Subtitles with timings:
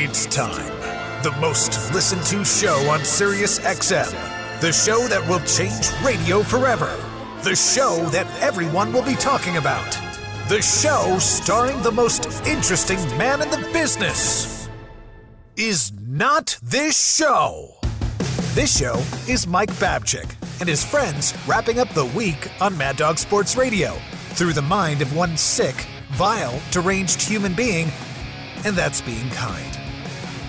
[0.00, 0.64] It's time.
[1.24, 4.12] The most listened to show on Sirius XM.
[4.60, 6.96] The show that will change radio forever.
[7.42, 9.98] The show that everyone will be talking about.
[10.48, 14.68] The show starring the most interesting man in the business.
[15.56, 17.74] Is not this show.
[18.54, 23.18] This show is Mike Babchik and his friends wrapping up the week on Mad Dog
[23.18, 23.98] Sports Radio
[24.34, 27.90] through the mind of one sick, vile, deranged human being,
[28.64, 29.87] and that's being kind.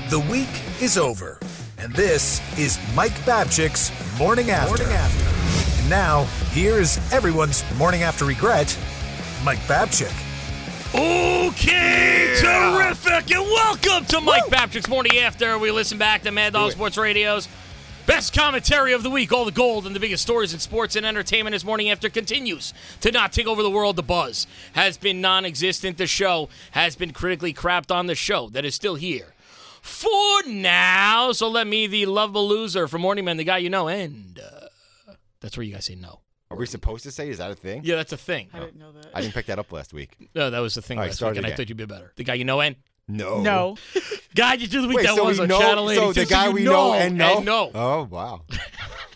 [0.10, 0.50] The week
[0.82, 1.38] is over,
[1.78, 4.84] and this is Mike Babchik's Morning After.
[4.84, 5.82] Morning After.
[5.82, 8.76] And now, here's everyone's Morning After regret,
[9.44, 10.10] Mike Babchik.
[10.96, 15.60] Okay, terrific, and welcome to Mike Babchik's Morning After.
[15.60, 17.48] We listen back to Mad Dog Sports Radio's
[18.08, 19.32] best commentary of the week.
[19.32, 21.54] All the gold and the biggest stories in sports and entertainment.
[21.54, 26.00] As Morning After continues to not take over the world, the buzz has been non-existent.
[26.00, 28.08] The show has been critically crapped on.
[28.08, 29.36] The show that is still here
[29.82, 31.32] for now.
[31.32, 35.14] So let me, the lovable loser from Morning Man, the guy you know, and uh,
[35.42, 36.22] that's where you guys say no.
[36.52, 37.30] Are we supposed to say?
[37.30, 37.82] Is that a thing?
[37.84, 38.50] Yeah, that's a thing.
[38.54, 39.08] I didn't know that.
[39.14, 40.30] I didn't pick that up last week.
[40.34, 41.86] No, that was the thing All right, last start week, and I thought you'd be
[41.86, 42.12] better.
[42.16, 42.76] The guy you know, and
[43.08, 43.40] No.
[43.42, 43.78] No.
[44.36, 46.14] guy you do the week Wait, that so was we on know, Channel 82.
[46.14, 47.40] so the guy you we know and know?
[47.42, 47.72] no.
[47.76, 48.42] Oh, wow.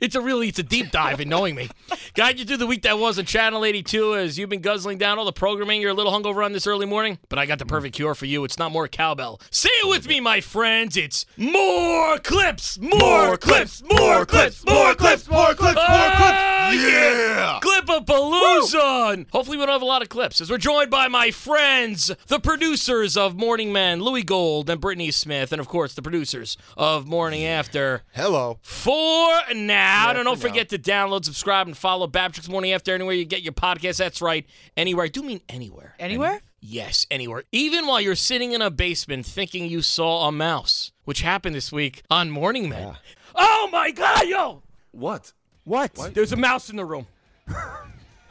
[0.00, 1.70] It's a really, it's a deep dive in knowing me.
[2.14, 5.18] Guide you through the week that was on Channel 82 as you've been guzzling down
[5.18, 5.80] all the programming.
[5.80, 8.26] You're a little hungover on this early morning, but I got the perfect cure for
[8.26, 8.44] you.
[8.44, 9.40] It's not more cowbell.
[9.50, 10.96] Say it with me, my friends.
[10.96, 14.94] It's more clips, more, clips, more clips, more ah!
[14.94, 16.47] clips, more clips, more clips.
[16.72, 17.58] Yeah!
[17.62, 19.26] Clip of Palooza.
[19.32, 22.38] Hopefully, we don't have a lot of clips as we're joined by my friends, the
[22.38, 27.06] producers of Morning Man, Louis Gold and Brittany Smith, and of course, the producers of
[27.06, 28.58] Morning After Hello.
[28.62, 30.10] for now.
[30.10, 30.52] and don't for now.
[30.52, 33.96] forget to download, subscribe, and follow Babchik's Morning After anywhere you get your podcast.
[33.98, 34.46] That's right.
[34.76, 35.06] Anywhere.
[35.06, 35.94] I do mean anywhere.
[35.98, 36.40] Anywhere?
[36.60, 37.44] Yes, anywhere.
[37.52, 41.70] Even while you're sitting in a basement thinking you saw a mouse, which happened this
[41.72, 42.96] week on Morning Man.
[43.34, 44.62] Oh my God, yo!
[44.90, 45.32] What?
[45.68, 45.94] What?
[46.14, 47.06] There's a mouse in the room.
[47.46, 47.54] God!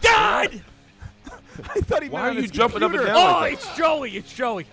[1.69, 3.15] I thought he Why meant are on you his jumping up and down?
[3.15, 4.17] Oh, like it's Joey.
[4.17, 4.65] It's Joey.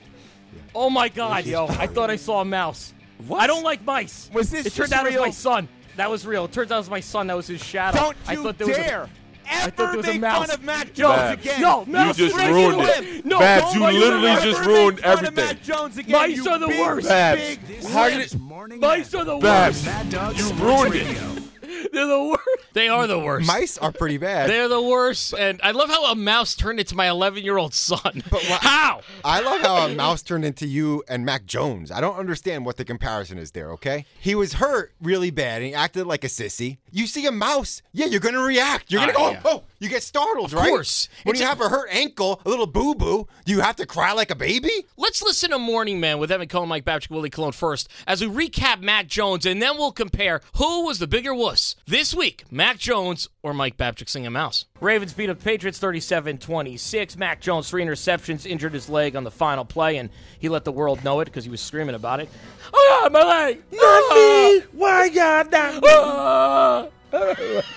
[0.75, 1.67] Oh my God, yo!
[1.69, 2.93] I thought I saw a mouse.
[3.27, 3.41] What?
[3.41, 4.29] I don't like mice.
[4.33, 5.69] Was this It turned just out it was my son.
[5.97, 6.47] That was real.
[6.47, 7.27] It turns out it was my son.
[7.29, 7.99] That was his shadow.
[7.99, 9.09] Don't I you thought there was a- dare
[9.47, 10.47] I thought ever there was a make mouse.
[10.47, 11.43] fun of Matt No, Jones Babs.
[11.43, 11.61] again.
[11.61, 13.05] No, mouse just ruined it.
[13.05, 13.23] limb.
[13.27, 15.35] No, Babs, you literally are the just ruined Make fun everything.
[15.45, 17.09] Matt Jones again, Mice are the big, worst.
[17.09, 17.41] Babs.
[17.69, 18.39] big How did it?
[18.41, 19.87] Morning Mice are the Babs, worst.
[19.87, 21.43] Mad Dog you ruined it.
[21.67, 21.89] Radio.
[21.93, 22.49] They're the worst.
[22.75, 23.47] They are the worst.
[23.47, 24.51] Mice are pretty bad.
[24.51, 25.33] They're the worst.
[25.39, 28.23] And I love how a mouse turned into my 11 year old son.
[28.31, 29.01] But wha- how?
[29.25, 31.91] I love how a mouse turned into you and Mac Jones.
[31.93, 34.07] I don't understand what the comparison is there, okay?
[34.21, 36.79] He was hurt really bad and he acted like a sissy.
[36.91, 38.91] You see a mouse, yeah, you're gonna react.
[38.91, 39.41] You're gonna Ah, go, yeah.
[39.45, 40.63] oh, you get startled, right?
[40.65, 41.09] Of course.
[41.25, 43.77] When It's you a- have a hurt ankle, a little boo boo, do you have
[43.77, 44.71] to cry like a baby?
[44.97, 48.49] Let's listen to Morning Man with Evan Cohen, Mike Babchik, Willie Colon first as we
[48.49, 51.54] recap Mac Jones, and then we'll compare who was the bigger wuss
[51.87, 54.65] this week, Mac Jones or Mike Babchik singing mouse.
[54.81, 57.17] Ravens beat up Patriots 37 26.
[57.17, 60.73] Mac Jones, three interceptions, injured his leg on the final play, and he let the
[60.73, 62.29] world know it because he was screaming about it.
[62.73, 63.63] Oh, my leg!
[63.73, 64.61] Mommy!
[64.73, 66.91] Why God not?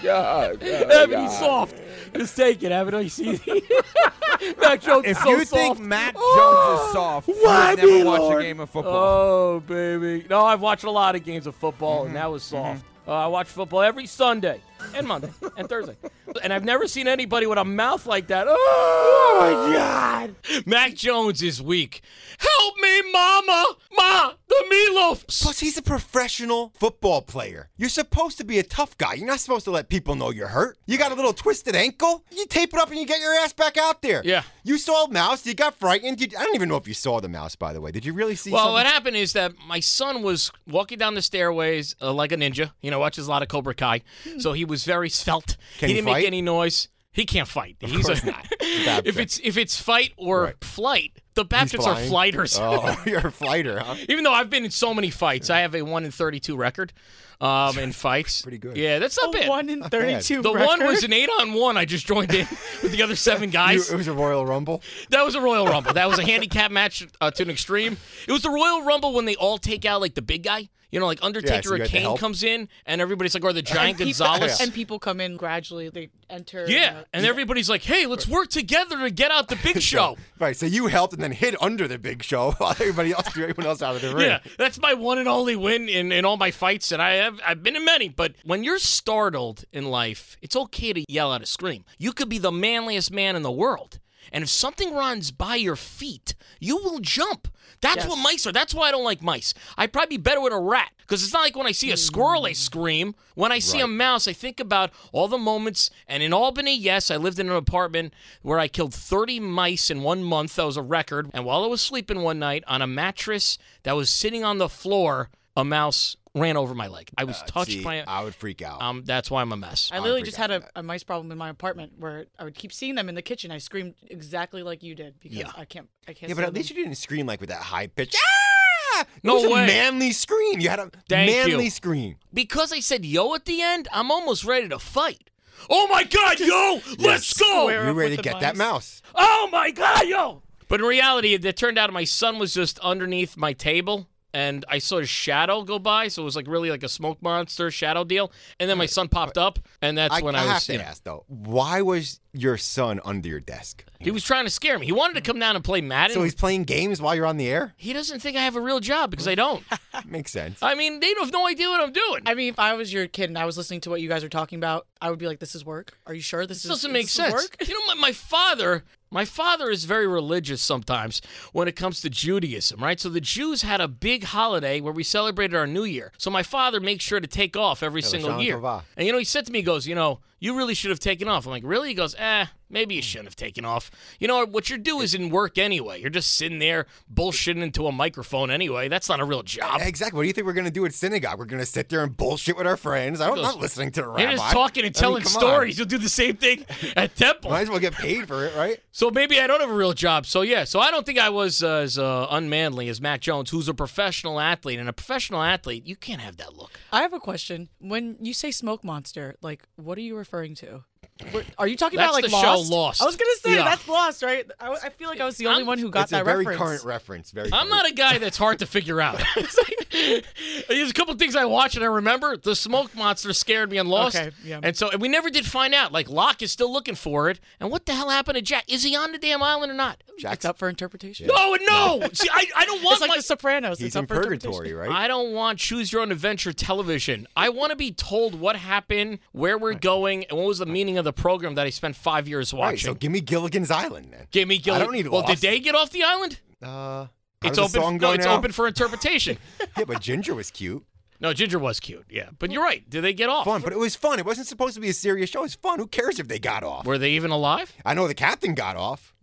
[0.03, 1.75] God, Evan, he's soft.
[2.15, 3.03] Just take it, Evan.
[3.03, 3.33] You see,
[4.59, 5.51] Mac Jones is If so you soft.
[5.51, 8.41] think Matt Jones is soft, you why have never me, watched Lord?
[8.41, 8.93] a game of football.
[8.95, 10.25] Oh, baby.
[10.29, 12.07] No, I've watched a lot of games of football, Mm-hmm.
[12.07, 12.83] and that was soft.
[13.07, 14.59] Uh, I watch football every Sunday
[14.95, 15.95] and Monday and Thursday.
[16.43, 18.45] And I've never seen anybody with a mouth like that.
[18.49, 20.35] Oh, my God.
[20.65, 22.01] Mac Jones is weak.
[22.37, 23.65] Help me, Mama.
[23.95, 25.25] Ma, the meatloaf.
[25.27, 27.69] Plus, he's a professional football player.
[27.77, 29.13] You're supposed to be a tough guy.
[29.13, 30.77] You're not supposed to let people know you're hurt.
[30.85, 33.53] You got a little twisted ankle, you tape it up and you get your ass
[33.53, 34.21] back out there.
[34.23, 34.43] Yeah.
[34.63, 36.19] You saw a mouse, you got frightened.
[36.21, 37.91] You, I don't even know if you saw the mouse, by the way.
[37.91, 38.73] Did you really see Well, something?
[38.73, 42.71] what happened is that my son was walking down the stairways uh, like a ninja.
[42.81, 44.01] You know, watches a lot of Cobra Kai,
[44.39, 45.57] so he was very svelte.
[45.79, 46.87] Can he he didn't make any noise.
[47.11, 47.77] He can't fight.
[47.79, 48.45] He's course a, not.
[48.61, 50.63] If it's if it's fight or Right.
[50.63, 52.09] flight, the He's Baptists are flying.
[52.09, 52.59] flighters.
[52.61, 53.95] Oh, you're a fighter, huh?
[54.07, 56.93] Even though I've been in so many fights, I have a one in thirty-two record
[57.41, 58.43] um, in fights.
[58.43, 58.77] Pretty good.
[58.77, 59.49] Yeah, that's not A bad.
[59.49, 60.43] one in thirty-two.
[60.43, 61.75] the one was an eight on one.
[61.75, 62.47] I just joined in
[62.83, 63.91] with the other seven You- guys.
[63.91, 64.83] it was a Royal Rumble.
[65.09, 65.93] That was a Royal Rumble.
[65.93, 67.97] That was a handicap match uh, to an extreme.
[68.27, 70.69] It was the Royal Rumble when they all take out like the big guy.
[70.91, 73.97] You know, like Undertaker you or Kane comes in, and everybody's like, or the Giant
[73.97, 74.61] people, Gonzalez.
[74.61, 75.89] and people come in gradually.
[75.89, 76.65] They enter.
[76.67, 80.17] Yeah, uh, and everybody's like, "Hey, let's work together to get out the big show."
[80.39, 83.43] Right, so you helped and then hid under the big show while everybody else threw
[83.43, 84.27] everyone else out of the ring.
[84.27, 87.41] Yeah, that's my one and only win in, in all my fights, and I have
[87.45, 88.07] I've been in many.
[88.07, 91.83] But when you're startled in life, it's okay to yell out a scream.
[91.97, 93.99] You could be the manliest man in the world.
[94.31, 97.47] And if something runs by your feet, you will jump.
[97.81, 98.07] That's Yes.
[98.07, 98.51] what mice are.
[98.51, 99.53] That's why I don't like mice.
[99.77, 101.97] I'd probably be better with a rat because it's not like when I see a
[101.97, 102.49] squirrel, Mm.
[102.49, 103.15] I scream.
[103.35, 105.91] When I see a mouse, I think about all the moments.
[106.07, 110.01] And in Albany, yes, I lived in an apartment where I killed 30 mice in
[110.01, 110.55] one month.
[110.55, 111.29] That was a record.
[111.33, 114.69] And while I was sleeping one night on a mattress that was sitting on the
[114.69, 117.09] floor, a mouse ran over my leg.
[117.17, 118.03] I was touched See, by.
[118.07, 118.81] I would freak out.
[118.81, 119.89] Um, that's why I'm a mess.
[119.93, 122.55] I literally freak just had a, a mice problem in my apartment where I would
[122.55, 123.51] keep seeing them in the kitchen.
[123.51, 125.51] I screamed exactly like you did because Yeah.
[125.55, 125.89] I can't.
[126.07, 126.29] I can't.
[126.29, 128.15] yeah, but at stand least you didn't scream like with that high pitch.
[128.17, 129.01] Ah!
[129.01, 129.65] It No was a way.
[129.67, 130.59] manly scream.
[130.59, 131.69] You had a Thank manly you.
[131.69, 132.15] scream.
[132.33, 135.29] because I said yo at the end, I'm almost ready to fight.
[135.69, 137.69] Oh my god, yo, let's go!
[137.69, 139.01] You up ready to the get that mouse?
[139.15, 140.43] Oh my god, yo!
[140.67, 144.07] But in reality, it turned out my son was just underneath my table.
[144.33, 147.21] And I saw his shadow go by, so it was like really like a smoke
[147.21, 148.31] monster shadow deal.
[148.59, 150.65] And then my son popped up, and that's I, when I I, have was.
[150.67, 153.83] to you know, ask though, why was your son under your desk?
[153.99, 154.85] he was trying to scare me.
[154.85, 156.13] He wanted to come down and play Madden.
[156.13, 157.73] So he's playing games while you're on the air.
[157.77, 159.63] he doesn't think I have a real job because I don't.
[160.05, 160.61] Makes sense.
[160.61, 162.21] I mean, they have no idea what I'm doing.
[162.25, 164.23] I mean, if I was your kid and I was listening to what you guys
[164.23, 165.97] are talking about, I would be like, "This is work.
[166.05, 167.33] Are you sure this, This is doesn't make this sense.
[167.33, 167.57] Work?
[167.67, 171.21] You know, my, my father, my father is very religious sometimes
[171.53, 172.99] when it comes to Judaism, right?
[172.99, 176.11] So the Jews had a big holiday where we celebrated our New Year.
[176.17, 178.55] So my father makes sure to take off every single year.
[178.97, 180.99] And you know, he said to me, he goes, you know, you really should have
[180.99, 181.45] taken off.
[181.45, 181.89] I'm like, really?
[181.89, 183.89] He goes, eh, maybe you shouldn't have taken off.
[184.19, 185.99] You know, what you're doing is in work anyway.
[185.99, 188.87] You're just sitting there bullshitting into a microphone anyway.
[188.87, 189.81] That's not a real job.
[189.81, 190.17] Exactly.
[190.17, 191.39] What do you think we're gonna do at synagogue?
[191.39, 193.21] We're gonna sit there and bullshit with our friends.
[193.21, 194.21] I'm not listening to the rabbi.
[194.21, 195.29] You're just talking and I mean, telling on.
[195.29, 195.77] stories.
[195.77, 197.51] You'll do the same thing at temple.
[197.51, 198.79] Might as well get paid for it, right?
[198.91, 200.25] So maybe I don't have a real job.
[200.25, 203.49] So yeah, so I don't think I was uh, as uh, unmanly as Mac Jones,
[203.49, 204.79] who's a professional athlete.
[204.79, 206.71] And a professional athlete, you can't have that look.
[206.91, 207.69] I have a question.
[207.79, 210.83] When you say smoke monster, like, what are you referring to?
[211.31, 212.71] What- Are you talking That's about like the show Lost?
[212.71, 213.01] Lost.
[213.01, 213.63] I was gonna say Yeah.
[213.63, 214.45] that's Lost, right?
[214.59, 216.25] I, I feel like I was the only I'm- one who got it's that a
[216.25, 216.59] very reference.
[216.59, 217.31] current reference.
[217.31, 217.47] Very.
[217.47, 217.69] I'm current.
[217.69, 219.19] not a guy that's hard to figure out.
[219.37, 219.86] It's like-
[220.67, 222.37] There's a couple things I watch and I remember.
[222.37, 224.15] The smoke monster scared me and Lost.
[224.15, 224.59] Okay, yeah.
[224.61, 225.91] And so and we never did find out.
[225.91, 227.39] Like Locke is still looking for it.
[227.59, 228.65] And what the hell happened to Jack?
[228.67, 230.03] Is he on the damn island or not?
[230.19, 231.27] Jack's It's up for interpretation.
[231.27, 232.07] No, no.
[232.13, 233.79] See, I, I don't want It's like my The Sopranos.
[233.79, 234.89] He's it's in up for purgatory, right?
[234.89, 237.27] I don't want choose your own adventure television.
[237.35, 240.97] I want to be told what happened, where we're going, and what was the meaning
[240.97, 242.67] of the program that I spent five years watching.
[242.71, 242.79] Right.
[242.79, 244.27] So give me Gilligan's Island then.
[244.31, 244.77] Give me Gilly.
[244.77, 246.39] I don't need Well, did they get off the island?
[246.61, 247.09] Uh, how
[247.43, 247.97] It's open.
[247.97, 248.35] No, it's now?
[248.37, 249.37] open for interpretation.
[249.77, 250.83] Yeah, but Ginger was cute.
[251.19, 252.05] no, Ginger was cute.
[252.09, 252.89] Yeah, but you're right.
[252.89, 253.45] Did they get off?
[253.45, 254.17] Fun, but it was fun.
[254.17, 255.43] It wasn't supposed to be a serious show.
[255.43, 255.77] It's fun.
[255.77, 256.85] Who cares if they got off?
[256.85, 257.71] Were they even alive?
[257.85, 259.13] I know the captain got off.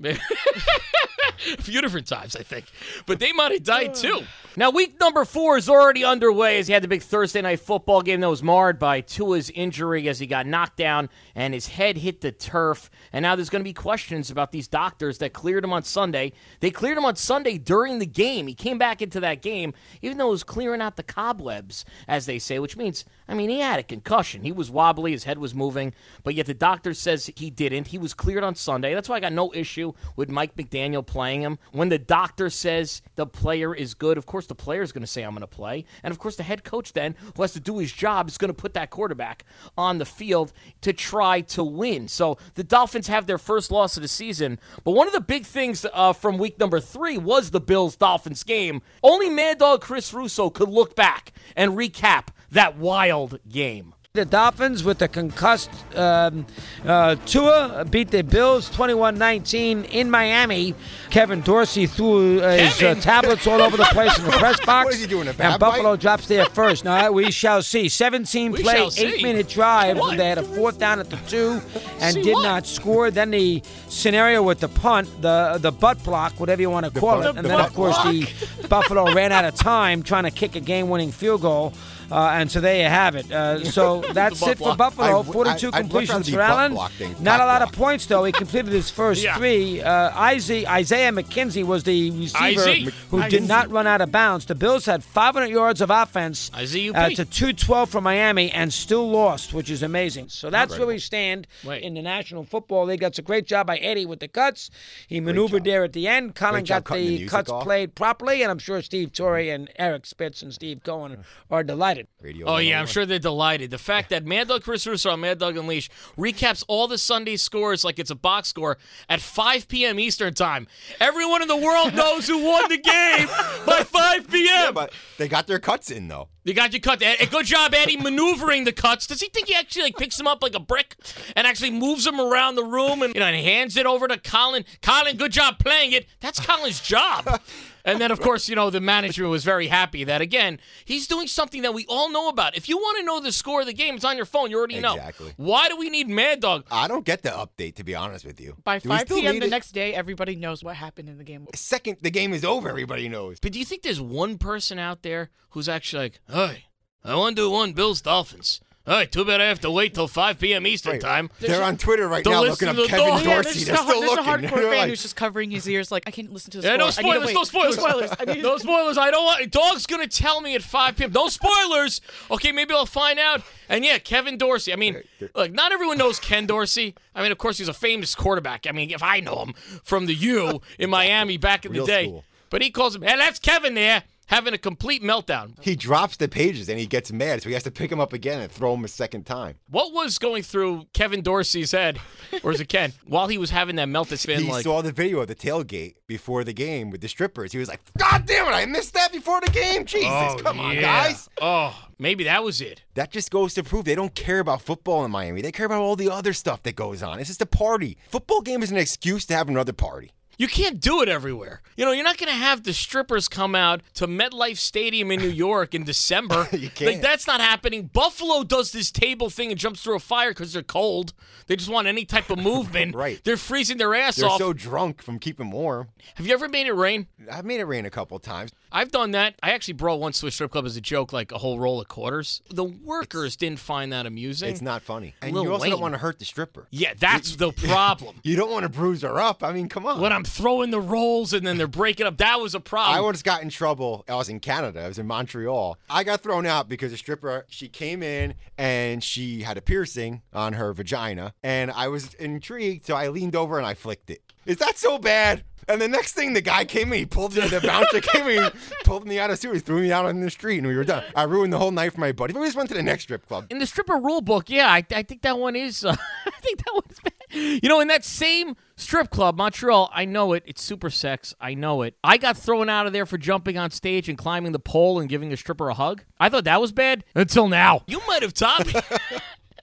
[1.58, 2.66] a few different times, I think.
[3.06, 4.22] But they might have died too.
[4.56, 8.02] Now, week number four is already underway as he had the big Thursday night football
[8.02, 11.96] game that was marred by Tua's injury as he got knocked down and his head
[11.98, 12.88] hit the turf.
[13.12, 16.32] And now there's going to be questions about these doctors that cleared him on Sunday.
[16.60, 18.46] They cleared him on Sunday during the game.
[18.46, 22.26] He came back into that game, even though it was clearing out the cobwebs, as
[22.26, 24.44] they say, which means, I mean, he had a concussion.
[24.44, 27.88] He was wobbly, his head was moving, but yet the doctor says he didn't.
[27.88, 28.94] He was cleared on Sunday.
[28.94, 31.58] That's why I got no issue with Mike McDaniel playing him.
[31.72, 35.06] When the doctor says the player is good, of course the player is going to
[35.06, 35.84] say, I'm going to play.
[36.02, 38.48] And of course, the head coach then, who has to do his job, is going
[38.48, 39.44] to put that quarterback
[39.76, 42.08] on the field to try to win.
[42.08, 44.58] So the Dolphins have their first loss of the season.
[44.84, 48.42] But one of the big things uh, from week number three was the Bills Dolphins
[48.44, 48.82] game.
[49.02, 53.94] Only Mad Dog Chris Russo could look back and recap that wild game.
[54.14, 56.46] The Dolphins with the concussed um,
[56.86, 60.76] uh, Tua beat the Bills 21-19 in Miami.
[61.10, 64.84] Kevin Dorsey threw uh, his uh, tablets all over the place in the press box.
[64.84, 66.00] What is he doing, a And Buffalo bite?
[66.00, 66.84] drops there first.
[66.84, 67.88] Now we shall see.
[67.88, 69.04] 17 We play, shall see.
[69.04, 69.98] eight-minute drive.
[69.98, 70.16] What?
[70.16, 71.60] They had a fourth down at the two
[71.98, 72.42] and See did what?
[72.44, 73.10] not score.
[73.10, 77.16] Then the scenario with the punt, the the butt block, whatever you want to call
[77.18, 78.28] butt- it, and the then of course the
[78.68, 81.72] Buffalo ran out of time trying to kick a game-winning field goal.
[82.10, 83.30] Uh, and so there you have it.
[83.32, 84.78] Uh, so that's it for block.
[84.78, 85.06] Buffalo.
[85.06, 86.74] I w- 42 I- I'd much rather completions for Allen.
[86.74, 88.24] Not a cock lot of points though.
[88.24, 89.36] He completed his first Yeah.
[89.36, 89.82] three.
[89.82, 92.90] Uh, Isaiah, Isaiah McKenzie was the receiver Izzy.
[93.10, 94.46] who did not run out of bounds.
[94.46, 97.10] The Bills had 500 yards of offense Isaiah uh, UP.
[97.14, 100.28] to 212 from Miami and still lost, which is amazing.
[100.28, 101.82] So that's where we stand Wait.
[101.82, 103.00] in the National Football League.
[103.00, 104.70] That's a great job by Eddie with the cuts.
[105.08, 106.34] He maneuvered there at the end.
[106.34, 107.62] Colin Great got the the, cuts off.
[107.64, 111.93] played properly, and I'm sure Steve Torre and Eric Spitz and Steve Cohen are delighted.
[112.20, 113.70] Radio Oh yeah, I'm sure they're delighted.
[113.70, 117.36] The fact that Mad Dog Chris Russo on Mad Dog Unleashed recaps all the Sunday
[117.36, 119.98] scores like it's a box score at 5 p.m.
[120.00, 120.66] Eastern time.
[121.00, 123.28] Everyone in the world knows who won the game
[123.66, 124.74] by 5 p.m.
[124.74, 126.28] but they got their cuts in though.
[126.44, 127.00] They got your cut.
[127.02, 129.06] Eh, Good job, Eddie, maneuvering the cuts.
[129.06, 130.94] Does he think he actually like picks him up like a brick
[131.34, 134.18] and actually moves him around the room and you know and hands it over to
[134.18, 134.64] Colin?
[134.82, 136.06] Colin, good job playing it.
[136.20, 137.40] That's Colin's job.
[137.84, 141.26] And then, of course, you know, the management was very happy that, again, he's doing
[141.26, 142.56] something that we all know about.
[142.56, 144.50] If you want to know the score of the game, it's on your phone.
[144.50, 144.94] You already know.
[144.94, 145.34] Exactly.
[145.36, 146.64] Why do we need Mad Dog?
[146.70, 148.56] I don't get the update to be honest with you.
[148.64, 149.34] By Do we 5 still p.m.
[149.34, 149.50] need the it?
[149.50, 151.46] next day, everybody knows what happened in the game.
[151.54, 153.38] second the game is over, everybody knows.
[153.40, 156.64] But do you think there's one person out there who's actually like, hey,
[157.04, 158.62] I want to do one Bills Dolphins.
[158.86, 160.66] All right, too bad I have to wait till 5 p.m.
[160.66, 161.00] Eastern Right.
[161.00, 161.30] time.
[161.40, 163.24] They're on Twitter right Don't now listen looking up to the Kevin dog.
[163.24, 163.64] Yeah, Dorsey.
[163.64, 164.24] there's, They're just a, still there's a looking.
[164.26, 166.68] hardcore They're fan like- who's just covering his ears like, I can't listen to the
[166.68, 166.78] Yeah, score.
[166.78, 167.34] no I need spoilers, wait.
[167.34, 167.76] no spoilers.
[167.78, 168.10] No spoilers.
[168.18, 168.98] I need No spoilers.
[168.98, 169.50] I don't want.
[169.50, 171.12] Dog's gonna tell me at 5 p.m.
[171.12, 172.02] No spoilers.
[172.30, 173.40] Okay, maybe I'll find out.
[173.70, 174.70] And yeah, Kevin Dorsey.
[174.70, 175.02] I mean,
[175.34, 176.94] look, not everyone knows Ken Dorsey.
[177.14, 178.66] I mean, of course, he's a famous quarterback.
[178.66, 181.90] I mean, if I know him from the U in Miami back in Real the
[181.90, 182.24] day, school.
[182.50, 185.54] but he calls him, hey, that's Kevin there having a complete meltdown.
[185.60, 188.12] He drops the pages and he gets mad, so he has to pick him up
[188.12, 189.56] again and throw him a second time.
[189.68, 192.00] What was going through Kevin Dorsey's head,
[192.42, 194.18] or is it Ken, while he was having that meltdown?
[194.18, 197.52] Spin, he like, saw the video of the tailgate before the game with the strippers.
[197.52, 199.84] He was like, God damn it, I missed that before the game.
[199.84, 200.80] Jesus, oh, come on, yeah.
[200.80, 201.28] guys.
[201.40, 202.82] Oh, maybe that was it.
[202.94, 205.42] That just goes to prove they don't care about football in Miami.
[205.42, 207.18] They care about all the other stuff that goes on.
[207.18, 207.98] It's just a party.
[208.08, 210.12] Football game is an excuse to have another party.
[210.38, 211.62] You can't do it everywhere.
[211.76, 215.20] You know, you're not going to have the strippers come out to MetLife Stadium in
[215.20, 216.48] New York in December.
[216.64, 216.92] You can't.
[216.92, 217.90] Like, that's not happening.
[217.92, 221.12] Buffalo does this table thing and jumps through a fire because they're cold.
[221.46, 222.94] They just want any type of movement.
[223.04, 223.20] Right.
[223.24, 224.38] They're freezing their ass They're off.
[224.38, 225.88] so drunk from keeping warm.
[226.14, 227.06] have you ever made it rain?
[227.30, 228.50] I've made it rain a couple times.
[228.70, 229.34] I've done that.
[229.42, 231.80] I actually brought once to a strip club as a joke, like a whole roll
[231.80, 232.40] of quarters.
[232.50, 234.48] The workers didn't find that amusing.
[234.50, 235.14] It's not funny.
[235.22, 235.70] And Lil you also Wayne.
[235.72, 236.66] don't want to hurt the stripper.
[236.70, 238.16] Yeah, that's the problem.
[238.22, 239.42] You don't want to bruise her up.
[239.44, 240.00] I mean, come on.
[240.00, 242.96] when I'm throwing the rolls and then they're breaking up, that was a problem.
[242.96, 244.04] I once got in trouble.
[244.08, 244.82] I was in Canada.
[244.82, 245.78] I was in Montreal.
[245.88, 250.22] I got thrown out because a stripper, she came in and she had a piercing
[250.32, 251.34] on her vagina.
[251.42, 254.22] And I was intrigued, so I leaned over and I flicked it.
[254.46, 255.44] Is that so bad?
[255.66, 258.50] And the next thing, the guy came in, he pulled me, the bouncer came in,
[258.84, 260.84] pulled me out of suit, he threw me out on the street, and we were
[260.84, 261.04] done.
[261.16, 262.34] I ruined the whole night for my buddy.
[262.34, 263.46] But we just went to the next strip club.
[263.50, 265.82] in the stripper rule book, yeah, I, I think that one is.
[265.84, 267.12] Uh, I think that one's bad.
[267.34, 270.42] You know, in that same strip club, Montreal, I know it.
[270.46, 271.34] It's super sex.
[271.40, 271.96] I know it.
[272.02, 275.08] I got thrown out of there for jumping on stage and climbing the pole and
[275.08, 276.04] giving a stripper a hug.
[276.18, 277.82] I thought that was bad until now.
[277.86, 278.74] You might have taught me.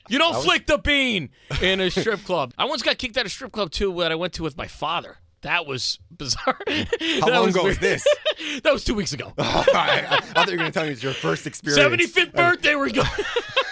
[0.10, 1.30] You don't flick the bean
[1.62, 2.54] in a strip club.
[2.58, 4.68] I once got kicked out of strip club too that I went to with my
[4.68, 5.18] father.
[5.42, 6.60] That was bizarre.
[7.22, 8.06] How long ago was this?
[8.63, 9.34] that was two weeks ago.
[9.38, 12.13] I, I thought you were going to tell me it's your first experience.
[12.13, 13.08] 75th birthday, we're going.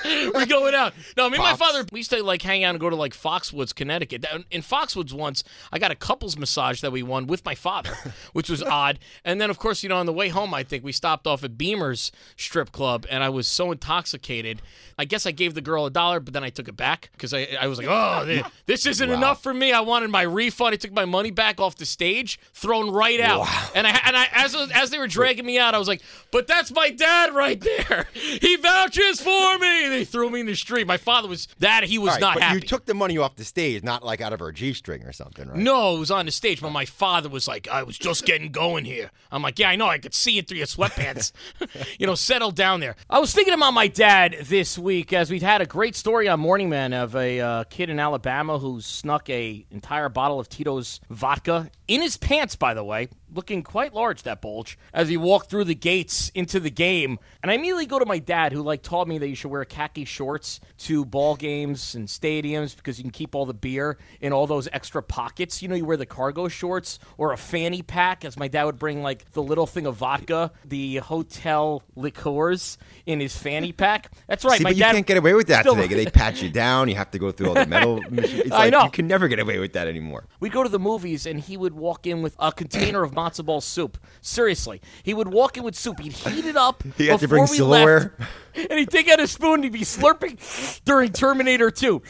[0.34, 0.94] we're going out.
[1.18, 1.60] No, me and my Pops.
[1.60, 4.25] father, we used to like hang out and go to like Foxwoods, Connecticut.
[4.51, 7.94] In Foxwoods once, I got a couples massage that we won with my father,
[8.34, 9.00] which was odd.
[9.24, 11.44] And then, of course, you know, on the way home, I think we stopped off
[11.44, 14.62] at Beamer's strip club, and I was so intoxicated.
[14.98, 17.34] I guess I gave the girl a dollar, but then I took it back because
[17.34, 19.72] I, I was like, oh, this isn't enough for me.
[19.72, 20.74] I wanted my refund.
[20.74, 23.48] I took my money back off the stage, thrown right out.
[23.75, 26.01] And I and I as as they were dragging me out, I was like,
[26.32, 28.08] but that's my dad right there.
[28.13, 29.99] He vouches for me.
[30.00, 30.88] They threw me in the street.
[30.88, 32.56] My father was that he was right, not but happy.
[32.56, 35.12] you took the money off the stage, not like out of her G string or
[35.12, 35.58] something, right?
[35.58, 38.51] no, it was on the stage, but my father was like, I was just getting
[38.51, 39.12] going here.
[39.32, 39.88] I'm like, yeah, I know.
[39.88, 41.32] I could see it through your sweatpants.
[42.00, 42.96] you know, settle down there.
[43.10, 46.39] I was thinking about my dad this week as we'd had a great story on
[46.39, 51.00] Morning Man of a uh, kid in Alabama who snuck a entire bottle of Tito's
[51.10, 55.50] vodka in his pants, by the way, looking quite large, that bulge, as he walked
[55.50, 57.19] through the gates into the game.
[57.41, 59.63] And I immediately go to my dad, who like taught me that you should wear
[59.65, 64.33] khaki shorts to ball games and stadiums because you can keep all the beer in
[64.33, 65.62] all those extra pockets.
[65.62, 68.79] You know, you wear the cargo shorts or a fanny pack, as my dad would
[68.79, 74.12] bring like the little thing of vodka, the hotel liqueurs in his fanny pack.
[74.27, 74.57] That's right.
[74.57, 75.93] See, my but you dad can't get away with that still- today.
[76.03, 76.89] They pat you down.
[76.89, 78.00] You have to go through all the metal.
[78.12, 78.83] It's I know.
[78.86, 80.25] you can never get away with that anymore.
[80.39, 83.46] We'd go to the movies and he would walk in with a container of matzo
[83.46, 83.98] ball soup.
[84.22, 84.82] Seriously.
[85.04, 86.00] He would walk in with soup.
[86.00, 86.84] He'd heat it up.
[86.98, 88.16] He had to before bring we silverware.
[88.20, 92.02] left, And he'd take out a spoon and he'd be slurping during Terminator 2.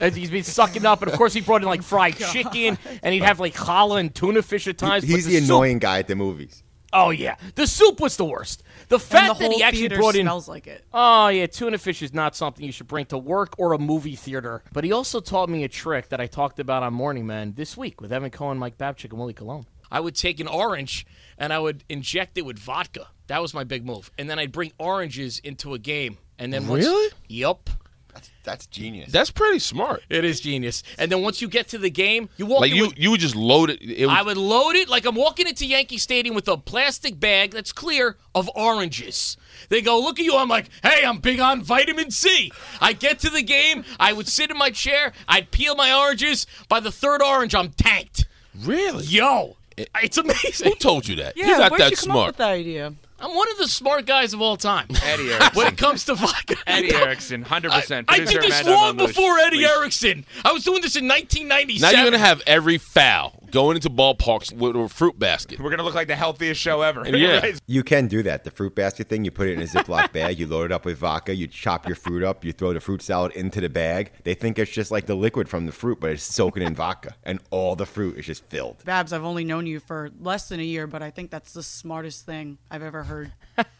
[0.00, 1.02] As he's been sucking up.
[1.02, 4.14] And of course, he brought in like fried chicken and he'd have like challah and
[4.14, 5.04] tuna fish at times.
[5.04, 6.62] but He's the soup- annoying guy at the movies.
[6.92, 7.36] oh, yeah.
[7.54, 8.62] The soup was the worst.
[8.88, 10.22] The And fact the that whole he actually brought in.
[10.26, 10.84] smells like it.
[10.92, 14.16] Oh, yeah, tuna fish is not something you should bring to work or a movie
[14.16, 14.62] theater.
[14.72, 17.76] But he also taught me a trick that I talked about on Morning Man this
[17.76, 19.66] week with Evan Cohen, Mike Babchik, and Willie Colon.
[19.90, 21.06] I would take an orange
[21.38, 23.08] and I would inject it with vodka.
[23.28, 24.10] That was my big move.
[24.18, 26.18] And then I'd bring oranges into a game.
[26.38, 27.12] And then once, Really?
[27.28, 27.70] Yup.
[28.12, 29.12] That's, that's genius.
[29.12, 30.02] That's pretty smart.
[30.08, 30.82] It is genius.
[30.98, 33.20] And then once you get to the game, you walk Like you, with- you would
[33.20, 33.80] just load it.
[33.80, 37.20] it was, I would load it like I'm walking into Yankee Stadium with a plastic
[37.20, 39.36] bag that's clear of oranges.
[39.68, 40.36] They go, look at you.
[40.36, 42.50] I'm like, hey, I'm big on vitamin C.
[42.80, 43.84] I get to the game.
[44.00, 45.12] I would sit in my chair.
[45.28, 46.48] I'd peel my oranges.
[46.68, 48.26] By the third orange, I'm tanked.
[48.58, 49.04] really.
[49.04, 49.56] Yo,
[50.02, 50.68] it's amazing.
[50.72, 51.36] Who told you that?
[51.36, 52.18] Yeah, You're not where'd that you come smart.
[52.20, 52.94] up with that idea?
[53.20, 54.86] I'm one of the smart guys of all time.
[55.04, 55.50] Eddie Erickson.
[55.54, 56.56] when it comes to vodka.
[56.66, 58.04] Eddie Erickson, 100%.
[58.08, 59.06] I Producer did this long Lelouch.
[59.08, 59.68] before Eddie Leash.
[59.68, 60.24] Erickson.
[60.44, 61.80] I was doing this in 1997.
[61.80, 65.58] Now you're gonna have every foul going into ballparks with a fruit basket.
[65.58, 67.06] We're going to look like the healthiest show ever.
[67.08, 67.52] Yeah.
[67.66, 68.44] You can do that.
[68.44, 70.84] The fruit basket thing, you put it in a Ziploc bag, you load it up
[70.84, 74.12] with vodka, you chop your fruit up, you throw the fruit salad into the bag.
[74.24, 77.16] They think it's just like the liquid from the fruit, but it's soaking in vodka,
[77.24, 78.84] and all the fruit is just filled.
[78.84, 81.62] Babs, I've only known you for less than a year, but I think that's the
[81.62, 83.09] smartest thing I've ever heard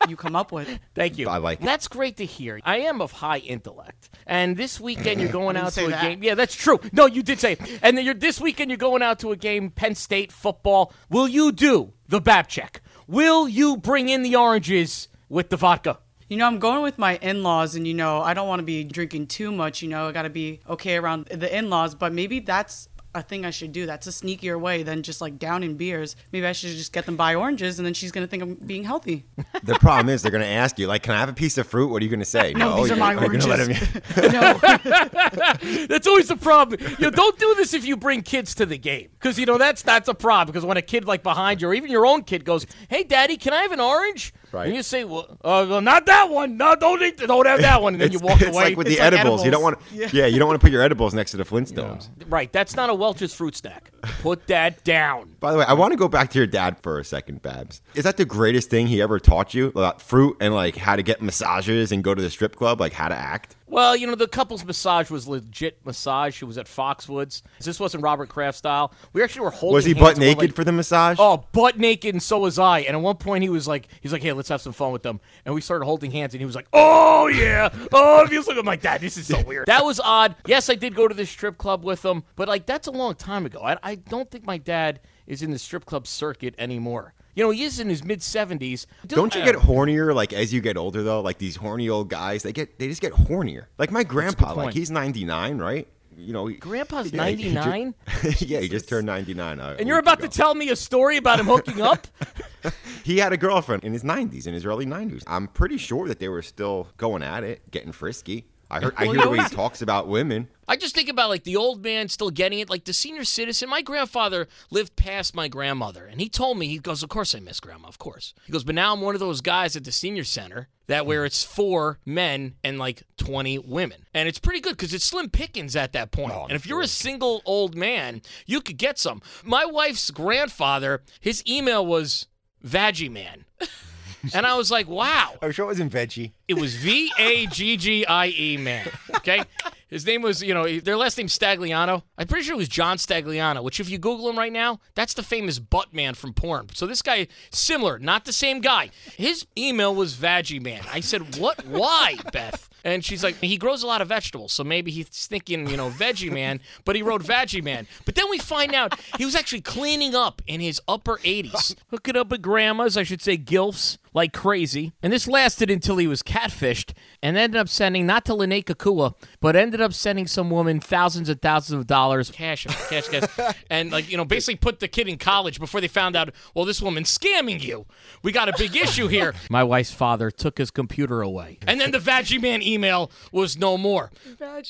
[0.08, 0.68] you come up with.
[0.94, 1.28] Thank you.
[1.28, 1.64] I like it.
[1.64, 2.60] That's great to hear.
[2.64, 6.02] I am of high intellect, and this weekend you're going out to a that.
[6.02, 6.22] game.
[6.22, 6.80] Yeah, that's true.
[6.92, 7.52] No, you did say.
[7.52, 7.80] It.
[7.82, 9.70] And then you're this weekend you're going out to a game.
[9.70, 10.92] Penn State football.
[11.08, 12.82] Will you do the BAP check?
[13.06, 15.98] Will you bring in the oranges with the vodka?
[16.28, 18.64] You know, I'm going with my in laws, and you know, I don't want to
[18.64, 19.82] be drinking too much.
[19.82, 23.22] You know, I got to be okay around the in laws, but maybe that's a
[23.22, 23.86] thing I should do.
[23.86, 26.16] That's a sneakier way than just like downing beers.
[26.32, 28.54] Maybe I should just get them buy oranges, and then she's going to think I'm
[28.54, 29.24] being healthy.
[29.62, 31.66] The problem is they're going to ask you, like, can I have a piece of
[31.66, 31.88] fruit?
[31.88, 32.54] What are you going to say?
[32.60, 33.94] No, these oh, are my you're gonna let oranges.
[34.16, 35.86] no.
[35.86, 36.78] That's always the problem.
[36.98, 39.56] You know, don't do this if you bring kids to the game, because you know
[39.56, 40.52] that's that's a problem.
[40.52, 43.38] Because when a kid like behind you, or even your own kid goes, "Hey, Daddy,
[43.38, 44.66] can I have an orange?" Right.
[44.66, 46.56] And you say, "Well, uh, well not that one.
[46.56, 47.18] No, don't eat.
[47.18, 48.64] Don't have that one." And then you It's, walk it's away.
[48.64, 49.44] like with the like edibles.
[49.44, 50.10] You don't want edibles.
[50.10, 50.26] to, yeah.
[50.26, 52.08] you don't want to put your edibles next to the Flintstones.
[52.28, 53.90] Right, that's not a Welch's fruit snack.
[54.22, 55.36] Put that down.
[55.40, 57.80] By the way, I want to go back to your dad for a second, Babs.
[57.94, 61.02] Is that the greatest thing he ever taught you about fruit and like how to
[61.02, 63.56] get massages and go to the strip club, like how to act?
[63.70, 66.42] Well, you know, the couple's massage was legit massage.
[66.42, 67.42] It was at Foxwoods.
[67.62, 68.92] This wasn't Robert Kraft style.
[69.12, 71.18] We actually were holding Was he butt naked like- for the massage?
[71.20, 72.80] Oh, butt naked, and so was I.
[72.80, 75.04] And at one point, he was like, "He's like, hey, let's have some fun with
[75.04, 78.48] them." And we started holding hands, and he was like, "Oh yeah, oh." It feels
[78.48, 80.34] like I'm like, "Dad, this is so weird." that was odd.
[80.46, 83.14] Yes, I did go to the strip club with him, but like that's a long
[83.14, 83.60] time ago.
[83.62, 84.98] I, I don't think my dad
[85.28, 87.14] is in the strip club circuit anymore.
[87.34, 88.86] You know, he is in his mid seventies.
[89.06, 91.20] Don't you get hornier like as you get older though?
[91.20, 93.66] Like these horny old guys, they get they just get hornier.
[93.78, 94.74] Like my grandpa, like point.
[94.74, 95.86] he's 99, right?
[96.16, 97.94] You know, Grandpa's yeah, he ju- 99?
[98.40, 99.58] yeah, he just turned 99.
[99.58, 102.06] uh, And you're about to tell me a story about him hooking up?
[103.02, 105.22] He had a girlfriend in his 90s, in his early 90s.
[105.26, 108.44] I'm pretty sure that they were still going at it, getting frisky.
[108.70, 110.48] I heard, I hear the way he talks about women.
[110.68, 113.68] I just think about like the old man still getting it, like the senior citizen.
[113.68, 117.40] My grandfather lived past my grandmother, and he told me, he goes, Of course I
[117.40, 118.32] miss grandma, of course.
[118.44, 121.24] He goes, But now I'm one of those guys at the senior center that where
[121.24, 124.06] it's four men and like 20 women.
[124.14, 126.32] And it's pretty good because it's slim pickings at that point.
[126.32, 129.22] Oh, and if you're a single old man, you could get some.
[129.42, 132.26] My wife's grandfather, his email was
[132.64, 133.44] Vaggie Man.
[134.34, 135.34] and I was like, Wow.
[135.42, 136.32] I'm sure it wasn't veggie.
[136.50, 138.90] It was V A G G I E man.
[139.14, 139.44] Okay.
[139.86, 142.02] His name was, you know, their last name's Stagliano.
[142.18, 145.14] I'm pretty sure it was John Stagliano, which if you Google him right now, that's
[145.14, 146.68] the famous butt man from porn.
[146.74, 148.90] So this guy, similar, not the same guy.
[149.16, 150.82] His email was Vaggie Man.
[150.92, 151.64] I said, what?
[151.66, 152.68] Why, Beth?
[152.84, 155.90] And she's like, he grows a lot of vegetables, so maybe he's thinking, you know,
[155.90, 157.86] Veggie Man, but he wrote Vaggie Man.
[158.06, 162.16] But then we find out he was actually cleaning up in his upper 80s, hooking
[162.16, 164.92] up with grandmas, I should say gilfs, like crazy.
[165.02, 169.14] And this lasted until he was catfished and ended up sending, not to Lennay Kekua,
[169.40, 173.90] but ended up sending some woman thousands and thousands of dollars cash, cash, cash, and
[173.90, 176.82] like, you know, basically put the kid in college before they found out, well, this
[176.82, 177.86] woman's scamming you.
[178.22, 179.34] We got a big issue here.
[179.50, 181.58] My wife's father took his computer away.
[181.66, 184.10] And then the Vaggie Man email was no more.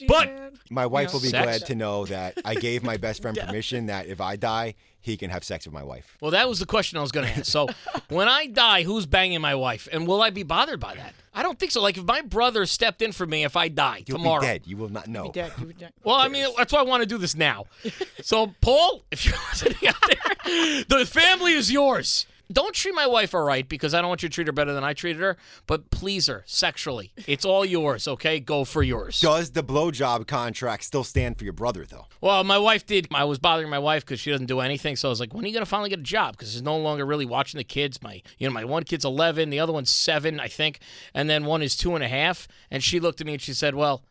[0.08, 1.44] But My wife will be Sex?
[1.44, 5.16] glad to know that I gave my best friend permission that if I die, he
[5.16, 6.16] can have sex with my wife.
[6.20, 7.46] Well, that was the question I was going to ask.
[7.46, 7.68] So,
[8.10, 11.14] when I die, who's banging my wife, and will I be bothered by that?
[11.32, 11.80] I don't think so.
[11.80, 14.68] Like if my brother stepped in for me, if I die You'll tomorrow, be dead.
[14.68, 15.30] You will not know.
[15.32, 15.92] Dead, you would dead.
[16.04, 17.66] Well, I mean, that's why I want to do this now.
[18.22, 22.26] So, Paul, if you're listening out there, the family is yours.
[22.52, 24.72] Don't treat my wife all right because I don't want you to treat her better
[24.74, 25.36] than I treated her,
[25.68, 27.12] but please her sexually.
[27.28, 28.40] It's all yours, okay?
[28.40, 29.20] Go for yours.
[29.20, 32.06] Does the blowjob contract still stand for your brother, though?
[32.20, 33.06] Well, my wife did.
[33.14, 34.96] I was bothering my wife because she doesn't do anything.
[34.96, 36.76] So I was like, "When are you gonna finally get a job?" Because she's no
[36.76, 38.02] longer really watching the kids.
[38.02, 40.80] My, you know, my one kid's eleven, the other one's seven, I think,
[41.14, 42.48] and then one is two and a half.
[42.68, 44.02] And she looked at me and she said, "Well,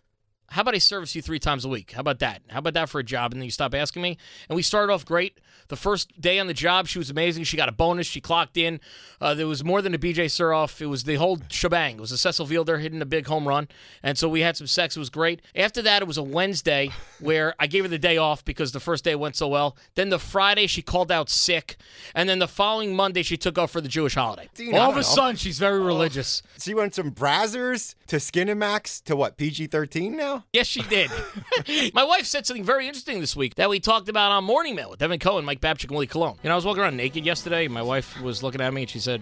[0.51, 1.91] how about I service you three times a week?
[1.91, 2.41] How about that?
[2.49, 3.31] How about that for a job?
[3.31, 4.17] And then you stop asking me.
[4.49, 5.39] And we started off great.
[5.69, 7.43] The first day on the job, she was amazing.
[7.45, 8.07] She got a bonus.
[8.07, 8.79] She clocked in.
[9.21, 10.81] Uh, there was more than a BJ Surhoff.
[10.81, 11.95] It was the whole shebang.
[11.95, 13.67] It was a Cecil Fielder hitting a big home run.
[14.01, 14.95] And so we had some sex.
[14.95, 15.41] It was great.
[15.55, 18.79] After that, it was a Wednesday where I gave her the day off because the
[18.79, 19.77] first day went so well.
[19.95, 21.77] Then the Friday, she called out sick.
[22.15, 24.49] And then the following Monday, she took off for the Jewish holiday.
[24.73, 25.01] All of a know.
[25.01, 26.41] sudden, she's very religious.
[26.59, 30.45] She went from Brazzers to Skinamax to what, PG 13 now?
[30.51, 31.11] Yes, she did.
[31.93, 34.89] My wife said something very interesting this week that we talked about on Morning Mail
[34.89, 36.35] with Evan Cohen, Mike Babchik, and Willie Colon.
[36.43, 37.67] You know, I was walking around naked yesterday.
[37.67, 39.21] My wife was looking at me and she said,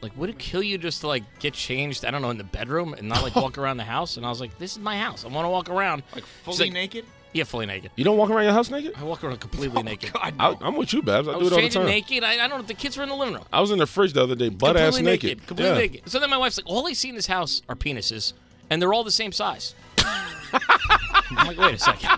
[0.00, 2.44] like, would it kill you just to, like, get changed, I don't know, in the
[2.44, 4.16] bedroom and not, like, walk around the house?
[4.16, 5.24] And I was like, this is my house.
[5.24, 6.02] I want to walk around.
[6.14, 7.04] Like She's fully naked?
[7.32, 7.90] Yeah, fully naked.
[7.96, 8.92] You don't walk around your house naked?
[8.96, 10.12] I walk around completely oh, naked.
[10.12, 11.26] God, I, I'm with you, Babs.
[11.26, 11.86] I, I do was it all the time.
[11.86, 12.22] naked.
[12.22, 12.62] I, I don't know.
[12.66, 13.44] The kids were in the living room.
[13.52, 15.46] I was in the fridge the other day, butt ass completely naked.
[15.46, 15.78] Completely Yeah.
[15.78, 16.08] naked.
[16.08, 18.34] So then my wife's like, all I see in this house are penises,
[18.70, 19.74] and they're all the same size.
[19.98, 22.10] I'm like, wait a second.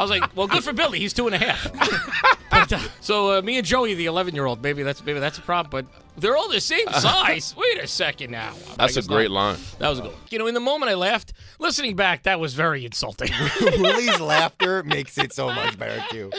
[0.00, 0.98] I was like, well, good for Billy.
[0.98, 1.70] He's two and a half.
[2.50, 5.38] But, uh, so uh, me and Joey, the 11 year old, maybe that's maybe that's
[5.38, 7.54] a problem, but they're all the same size.
[7.56, 8.50] wait a second now.
[8.72, 9.34] I That's a guess great not.
[9.36, 9.58] line.
[9.78, 10.10] That was a good.
[10.10, 10.20] one.
[10.30, 11.32] You know, in the moment I laughed.
[11.60, 13.30] Listening back, that was very insulting.
[13.60, 16.32] Willie's laughter makes it so much better too.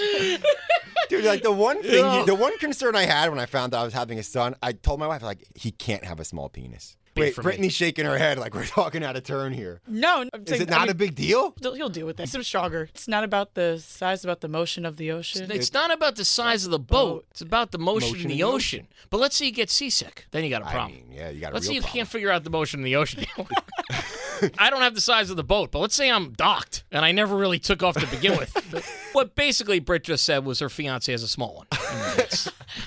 [1.08, 2.24] Dude, like the one thing, Yeah.
[2.26, 4.74] the one concern I had when I found out I was having a son, I
[4.74, 6.98] told my wife like he can't have a small penis.
[7.14, 7.42] Big Wait, for.
[7.42, 9.82] Brittany's shaking her head like we're talking out of turn here.
[9.88, 11.54] No, I'm Is saying, it not I mean, a big deal?
[11.62, 12.30] He'll, he'll deal with that.
[12.30, 12.90] He's stronger.
[12.94, 15.52] It's not about the size, about the motion of the ocean.
[15.52, 17.14] It's not about the size of the boat.
[17.14, 17.26] boat.
[17.32, 18.88] It's about the motion, Motion in in the the ocean.
[19.10, 20.28] But let's say you get seasick.
[20.32, 20.94] Then you got a problem.
[20.94, 21.54] mean, yeah, you got a problem.
[21.56, 21.98] Let's say you problem.
[21.98, 23.26] can't figure out the motion in the ocean.
[24.58, 27.12] I don't have the size of the boat, but let's say I'm docked and I
[27.12, 28.52] never really took off to begin with.
[29.14, 31.68] what basically Britt just said was her fiance has a small one.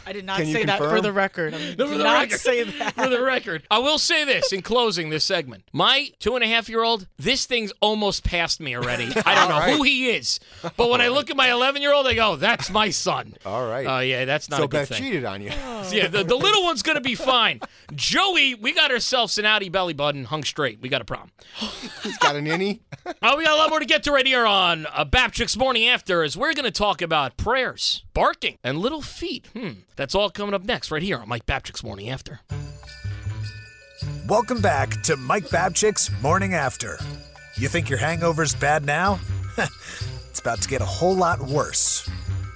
[0.06, 1.54] I did not Can you say that for the record.
[1.54, 2.40] I mean, No, did for the not record.
[2.40, 2.94] say that.
[2.94, 5.64] For the record, I will say this in closing this segment.
[5.72, 9.04] My two and a half year old, this thing's almost past me already.
[9.26, 9.76] I don't know All right.
[9.76, 10.40] who he is,
[10.76, 13.34] but when I look at my 11 year old, I go, that's my son.
[13.44, 13.86] All right.
[13.86, 14.98] Oh, yeah, that's not so a good Beth thing.
[15.02, 15.50] cheated on you.
[15.90, 17.60] Yeah, the, the little one's gonna be fine.
[17.94, 20.80] Joey, we got ourselves an outie belly button hung straight.
[20.80, 21.30] We got a problem.
[22.02, 22.80] He's got an innie.
[23.22, 25.88] Oh, we got a lot more to get to right here on uh, Babchik's Morning
[25.88, 29.48] After as we're gonna talk about prayers, barking, and little feet.
[29.54, 29.80] Hmm.
[29.96, 32.40] That's all coming up next right here on Mike Babchik's Morning After.
[34.28, 36.98] Welcome back to Mike Babchik's Morning After.
[37.56, 39.20] You think your hangover's bad now?
[40.28, 42.08] it's about to get a whole lot worse.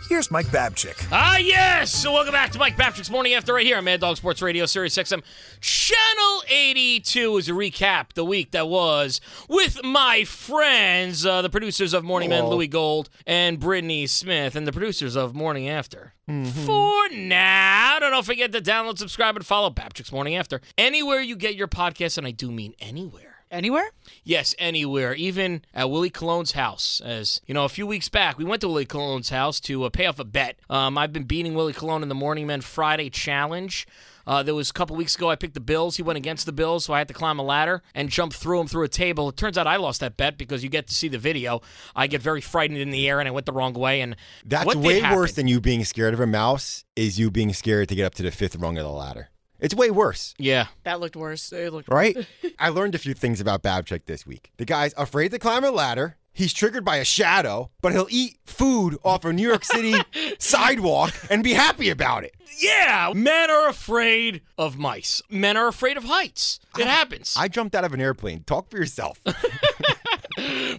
[0.08, 1.06] Here's Mike Babchik.
[1.12, 1.92] Ah, yes!
[1.92, 4.64] So welcome back to Mike Babchik's Morning After right here on Mad Dog Sports Radio,
[4.64, 5.22] Sirius XM,
[5.60, 11.92] Channel 82 as a recap the week that was with my friends, uh, the producers
[11.92, 12.48] of Morning Men, Aw.
[12.48, 16.14] Louis Gold and Brittany Smith, and the producers of Morning After.
[16.26, 21.54] For now, don't forget to download, subscribe, and follow Babchik's Morning After anywhere you get
[21.54, 23.27] your podcast, and I do mean anywhere.
[23.50, 23.90] Anywhere?
[24.24, 27.00] Yes, anywhere, even at Willie Colon's house.
[27.02, 29.88] As you know, a few weeks back, we went to Willie Colon's house to uh,
[29.90, 30.58] pay off a bet.
[30.68, 33.86] Um, I've been beating Willie Colon in the Morning Men Friday Challenge.
[34.26, 35.96] Uh, there was a couple weeks ago, I picked the Bills.
[35.96, 38.60] He went against the Bills, so I had to climb a ladder and jump through
[38.60, 39.30] him through a table.
[39.30, 41.62] It turns out I lost that bet because you get to see the video.
[41.96, 44.02] I get very frightened in the air, and I went the wrong way.
[44.02, 46.84] And That's way worse than you being scared of a mouse.
[46.94, 49.30] Is you being scared to get up to the fifth rung of the ladder?
[49.60, 50.34] It's way worse.
[50.38, 51.52] Yeah, That looked worse.
[51.52, 52.16] It looked right?
[52.58, 54.52] I learned a few things about Babchik this week.
[54.56, 56.16] The guy's afraid to climb a ladder.
[56.32, 59.94] He's triggered by a shadow, but he'll eat food off a New York City
[60.38, 62.36] sidewalk and be happy about it.
[62.60, 63.10] yeah.
[63.12, 65.20] Men are afraid of mice.
[65.28, 66.60] Men are afraid of heights.
[66.78, 67.34] It happens.
[67.36, 68.44] I jumped out of an airplane.
[68.44, 69.20] Talk for yourself.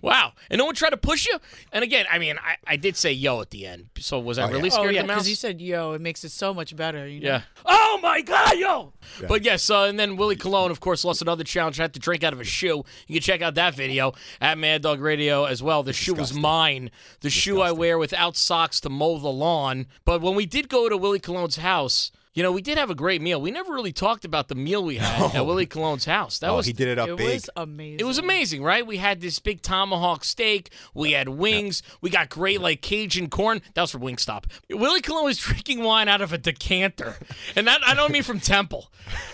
[0.02, 0.34] Wow.
[0.50, 1.38] And no one tried to push you?
[1.72, 3.90] And again, I mean, I, I did say yo at the end.
[4.00, 4.70] So was I Oh, really yeah.
[4.70, 5.18] scared oh yeah, of the mouse?
[5.18, 7.08] because you said yo, it makes it so much better.
[7.08, 7.28] You know?
[7.30, 7.42] yeah.
[7.66, 8.94] Oh my God, yo!
[9.28, 11.78] But yes, uh, and then Willie Colon, of course, lost another challenge.
[11.78, 12.84] Had to drink out of a shoe.
[13.08, 15.84] You can check out that video at Mad Dog Radio as well.
[15.84, 16.92] The shoe was mine.
[17.22, 19.88] The shoe I wear without socks to mow the lawn.
[20.06, 22.96] But when we did go to Willie Colon's house, you know, we did have a
[22.96, 23.42] great meal.
[23.42, 26.38] We never really talked about the meal we had at Willie Colon's house.
[26.39, 27.34] That oh, was he did it up It big.
[27.34, 28.00] was amazing.
[28.00, 28.86] it was amazing, right?
[28.86, 30.72] We had this big tomahawk steak.
[30.94, 31.82] We had wings.
[32.02, 33.62] We got great like Cajun corn.
[33.74, 34.46] That was from Wingstop.
[34.70, 37.18] Willie Colon was drinking wine out of a decanter,
[37.56, 38.92] and that I don't mean from Temple.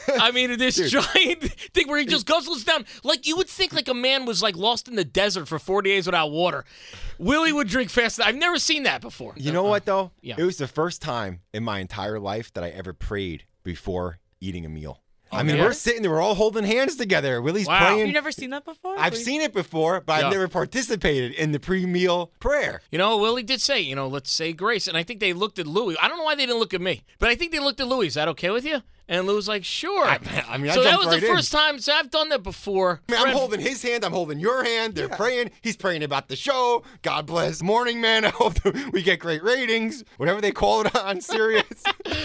[0.07, 3.89] I mean this giant thing where he just guzzles down like you would think like
[3.89, 6.63] a man was like lost in the desert for forty days without water.
[7.17, 8.23] Willie would drink faster.
[8.23, 9.33] I've never seen that before.
[9.37, 10.11] You know what though?
[10.21, 10.35] yeah.
[10.37, 14.65] It was the first time in my entire life that I ever prayed before eating
[14.65, 15.01] a meal.
[15.31, 15.63] Oh, I mean, yeah?
[15.63, 17.41] we're sitting there, we're all holding hands together.
[17.41, 17.79] Willie's Wow.
[17.79, 18.05] praying.
[18.07, 18.95] You never seen that before?
[18.99, 20.27] I've seen it before, but Yeah.
[20.27, 22.81] I've never participated in the pre-meal prayer.
[22.91, 24.87] You know, Willie did say, you know, let's say grace.
[24.87, 25.97] And I think they looked at Louis.
[25.99, 27.87] I don't know why they didn't look at me, but I think they looked at
[27.87, 28.07] Louis.
[28.07, 28.83] Is that okay with you?
[29.07, 31.33] And Lou was like, "Sure." I- I mean, I so that jumped was the in.
[31.35, 31.77] first time.
[31.79, 33.01] So I've done that before.
[33.07, 34.03] I mean, I'm Friend- holding his hand.
[34.03, 34.95] I'm holding your hand.
[34.95, 35.51] They're praying.
[35.61, 36.83] He's praying about the show.
[37.03, 38.25] God bless Morning Man.
[38.25, 38.55] I hope
[38.91, 40.03] we get great ratings.
[40.17, 41.83] Whatever they call it on Sirius.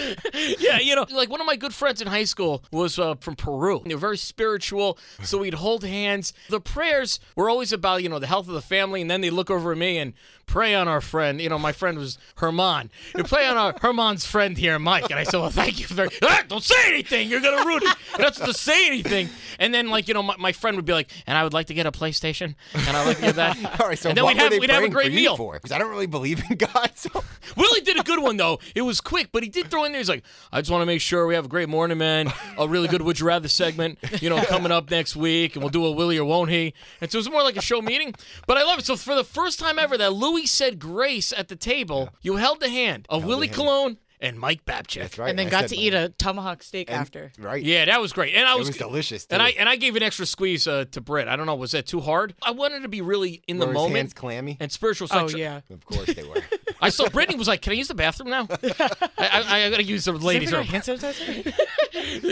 [0.58, 3.36] yeah, you know, like one of my good friends in high school was uh, from
[3.36, 3.82] Peru.
[3.84, 6.32] They were very spiritual, so we'd hold hands.
[6.48, 9.30] The prayers were always about, you know, the health of the family, and then they
[9.30, 10.14] look over at me and
[10.50, 11.40] pray on our friend.
[11.40, 12.90] You know, my friend was Herman.
[13.16, 15.08] You pray on our Herman's friend here, Mike.
[15.10, 16.10] And I said, well, thank you very.
[16.22, 17.30] Ah, don't say anything.
[17.30, 17.96] You're gonna ruin it.
[18.18, 19.28] That's to say anything.
[19.58, 21.66] And then, like, you know, my, my friend would be like, and I would like
[21.66, 23.56] to get a PlayStation, and I'd like to get that.
[23.80, 25.14] All right, so and then what we'd have were they we'd have a great for
[25.16, 25.36] meal.
[25.36, 25.52] for?
[25.54, 26.90] Because I don't really believe in God.
[26.96, 27.10] So
[27.56, 28.58] Willie did a good one though.
[28.74, 30.00] It was quick, but he did throw in there.
[30.00, 32.32] He's like, I just want to make sure we have a great morning, man.
[32.58, 35.70] A really good Would You Rather segment, you know, coming up next week, and we'll
[35.70, 36.74] do a Willie or won't he?
[37.00, 38.14] And so it was more like a show meeting.
[38.46, 38.84] But I love it.
[38.86, 42.61] So for the first time ever that Louis said grace at the table, you held
[42.61, 45.00] the hand of Willie Colon and Mike Babchik.
[45.00, 45.30] that's right.
[45.30, 45.85] and then I got said to mine.
[45.85, 47.33] eat a tomahawk steak And- after.
[47.38, 47.62] Right.
[47.62, 49.26] Yeah, that was great, and I It was, was delicious.
[49.30, 49.40] And.
[49.42, 51.28] I and I gave an extra squeeze uh, to Britt.
[51.28, 52.35] I don't know, was that too hard?
[52.42, 54.56] I wanted to be really in the Were his moment hands clammy?
[54.61, 55.09] and spiritual.
[55.11, 55.38] Oh section.
[55.38, 55.61] yeah.
[55.70, 56.37] Of course they were.
[56.83, 59.83] I saw Brittany was like, "Can I use the bathroom now?" I, I, I gotta
[59.83, 60.64] use the ladies' room.
[60.64, 61.54] hand sanitizer?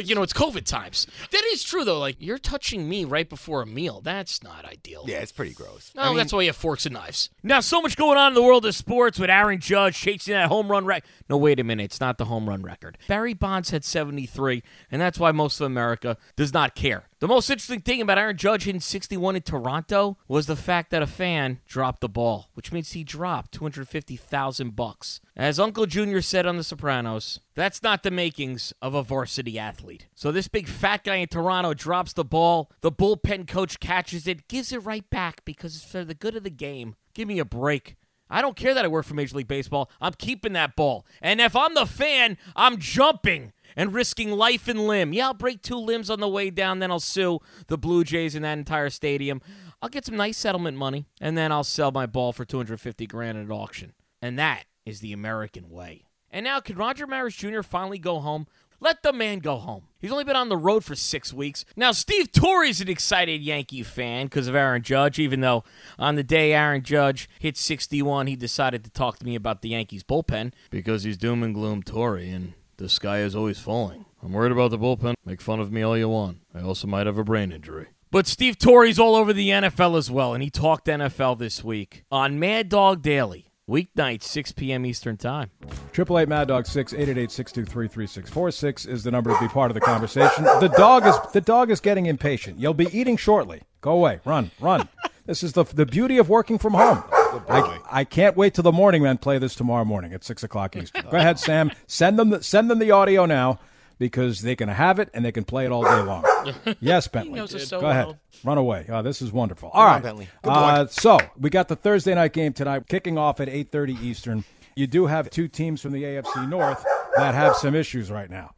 [0.09, 1.07] you know, it's COVID times.
[1.31, 1.99] That is true, though.
[1.99, 4.01] Like, you're touching me right before a meal.
[4.01, 5.05] That's not ideal.
[5.07, 5.93] yeah, it's pretty gross.
[5.95, 7.29] No, I mean, that's why you have forks and knives.
[7.43, 10.49] Now, so much going on in the world of sports with Aaron Judge chasing that
[10.49, 11.09] home run record.
[11.29, 11.78] No, wait a minute.
[11.81, 12.99] It's not the home run record.
[13.09, 17.05] Barry Bonds had 73, and that's why most of America does not care.
[17.21, 21.03] The most interesting thing about Aaron Judge hitting 61 in Toronto was the fact that
[21.03, 25.21] a fan dropped the ball, which means he dropped 250,000 bucks.
[25.37, 30.07] As Uncle Junior said on The Sopranos, that's not the makings of a varsity athlete.
[30.15, 34.47] So this big fat guy in Toronto drops the ball, the bullpen coach catches it,
[34.47, 36.95] gives it right back because it's for the good of the game.
[37.15, 37.97] Give me a break.
[38.31, 39.91] I don't care that I work for Major League Baseball.
[40.01, 41.07] I'm keeping that ball.
[41.21, 45.13] And if I'm the fan, I'm jumping and risking life and limb.
[45.13, 47.39] Yeah, I'll break two limbs on the way down, then I'll sue
[47.69, 49.41] the Blue Jays in that entire stadium.
[49.81, 53.39] I'll get some nice settlement money, and then I'll sell my ball for 250 grand
[53.39, 53.93] at auction.
[54.21, 56.08] And that is the American way.
[56.31, 57.63] And now, can Roger Maris Jr.
[57.63, 58.47] finally go home?
[58.81, 59.85] Let the man go home.
[59.99, 61.65] He's only been on the road for six weeks.
[61.75, 65.65] Now, Steve Torre's an excited Yankee fan because of Aaron Judge, even though
[65.99, 69.71] on the day Aaron Judge hit 61, he decided to talk to me about the
[69.71, 74.05] Yankees bullpen because he's doom and gloom Torre and the sky is always falling.
[74.23, 75.15] I'm worried about the bullpen.
[75.25, 76.39] Make fun of me all you want.
[76.55, 77.89] I also might have a brain injury.
[78.11, 82.05] But Steve Torre's all over the NFL as well, and he talked NFL this week
[82.11, 83.48] on Mad Dog Daily.
[83.69, 84.87] Weeknight, 6 p.m.
[84.87, 85.51] Eastern Time.
[85.93, 88.87] Triple eight Mad Dog six eight eight eight six two three three six four six
[88.87, 90.45] is the number to be part of the conversation.
[90.45, 92.59] The dog is the dog is getting impatient.
[92.59, 93.63] You'll be eating shortly.
[93.81, 94.21] Go away.
[94.25, 94.51] Run.
[94.61, 94.89] Run.
[95.27, 97.03] this is the the beauty of working from home.
[97.49, 100.75] I, I can't wait till the morning men play this tomorrow morning at six o'clock
[100.77, 101.03] Eastern.
[101.11, 101.71] Go ahead, Sam.
[101.87, 103.59] Send them the, send them the audio now
[103.99, 106.25] because they can have it and they can play it all day long.
[106.81, 107.35] Yes, Bentley.
[107.35, 108.19] knows so Go ahead.
[108.45, 108.87] Run away.
[108.89, 109.69] Oh, this is wonderful.
[109.71, 110.29] All on, right, Bentley.
[110.43, 113.95] Good Uh, so we got the Thursday night game tonight, kicking off at eight thirty
[113.95, 114.45] Eastern.
[114.77, 116.85] You do have two teams from the AFC North
[117.17, 118.53] that have some issues right now,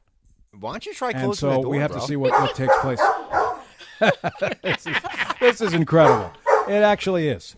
[0.59, 2.01] Why don't you try and closing so that door, we have bro?
[2.01, 3.01] to see what, what takes place.
[4.63, 4.97] this, is,
[5.41, 6.31] this is incredible.
[6.69, 7.57] It actually is.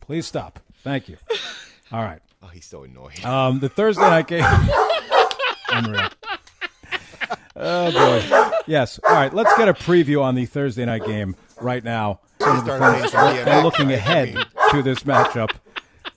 [0.00, 0.60] Please stop.
[0.84, 1.16] Thank you.
[1.92, 2.20] All right.
[2.42, 3.22] Oh, he's so annoyed.
[3.24, 4.44] Um, the Thursday night game.
[5.70, 6.08] Unreal.
[7.56, 8.50] Oh boy.
[8.66, 8.98] Yes.
[9.08, 9.32] All right.
[9.32, 12.20] Let's get a preview on the Thursday night game right now.
[12.40, 14.36] Some of the Started things- and looking ahead
[14.70, 15.50] to this matchup.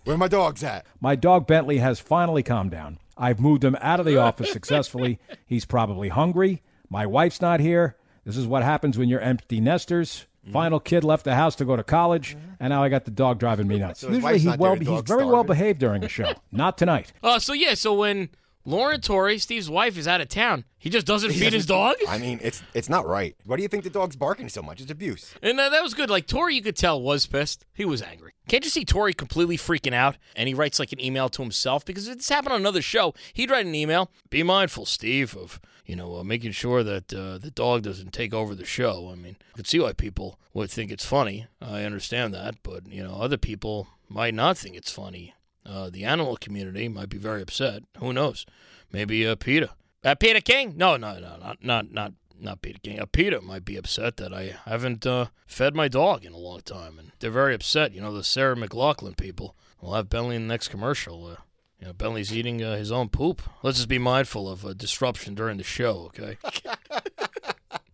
[0.04, 0.86] Where my dogs at?
[1.00, 3.00] My dog Bentley has finally calmed down.
[3.18, 5.20] I've moved him out of the office successfully.
[5.46, 6.62] He's probably hungry.
[6.90, 7.96] My wife's not here.
[8.26, 10.26] This is what happens when you're empty nesters.
[10.54, 13.40] Final kid left the house to go to college, and now I got the dog
[13.40, 14.02] driving me nuts.
[14.02, 16.34] his Usually wife's he well, he's dog's very well behaved during a show.
[16.52, 17.14] Not tonight.
[17.22, 18.30] Uh, so yeah, so when
[18.66, 21.96] Lauren Torre, Steve's wife, is out of town, he just doesn't feed his dog?
[22.08, 23.36] I mean, it's it's not right.
[23.46, 24.82] Why do you think the dog's barking so much?
[24.82, 25.34] It's abuse.
[25.42, 26.10] And uh, that was good.
[26.10, 27.66] Like Torre, you could tell was pissed.
[27.74, 28.34] He was angry.
[28.48, 30.18] Can't you see Torre completely freaking out?
[30.36, 33.14] And he writes like an email to himself because if this happened on another show,
[33.34, 34.12] he'd write an email.
[34.30, 38.34] Be mindful, Steve, of you know uh, making sure that uh, the dog doesn't take
[38.34, 39.10] over the show.
[39.12, 41.48] I mean, I could see why people would think it's funny.
[41.62, 45.34] I understand that, but you know, other people might not think it's funny.
[45.70, 47.84] Uh, the animal community might be very upset.
[48.00, 48.46] Who knows?
[48.92, 49.70] Maybe uh, Peter.
[50.04, 50.74] Uh, Peter King?
[50.76, 53.00] No, no, no, not not not not Peter King.
[53.00, 56.62] Uh, PETA might be upset that I haven't uh, fed my dog in a long
[56.62, 57.94] time, and they're very upset.
[57.94, 59.56] You know, the Sarah McLachlan people.
[59.82, 61.26] We'll have Bentley in the next commercial.
[61.26, 61.36] Uh,
[61.80, 63.42] you know, Bentley's eating uh, his own poop.
[63.64, 66.38] Let's just be mindful of uh, disruption during the show, okay?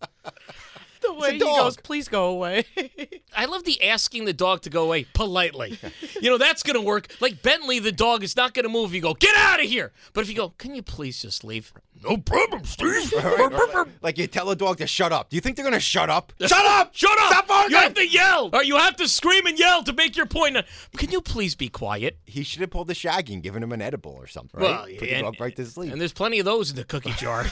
[1.07, 1.57] The way he dog.
[1.59, 2.65] goes, please go away.
[3.35, 5.77] I love the asking the dog to go away politely.
[6.21, 7.07] you know, that's going to work.
[7.19, 8.93] Like Bentley, the dog is not going to move.
[8.93, 9.91] You go, get out of here.
[10.13, 11.73] But if you go, can you please just leave?
[12.03, 13.11] No problem, Steve.
[14.01, 15.29] like you tell a dog to shut up.
[15.29, 16.33] Do you think they're gonna shut up?
[16.41, 16.93] shut up!
[16.93, 17.31] Shut up!
[17.31, 17.71] Stop barking!
[17.71, 20.57] You have to yell, or you have to scream and yell to make your point.
[20.97, 22.19] Can you please be quiet?
[22.25, 24.59] He should have pulled the shaggy and given him an edible or something.
[24.59, 24.69] Right?
[24.69, 25.91] Well, Put yeah, the and- dog right to sleep.
[25.93, 27.45] And there's plenty of those in the cookie jar.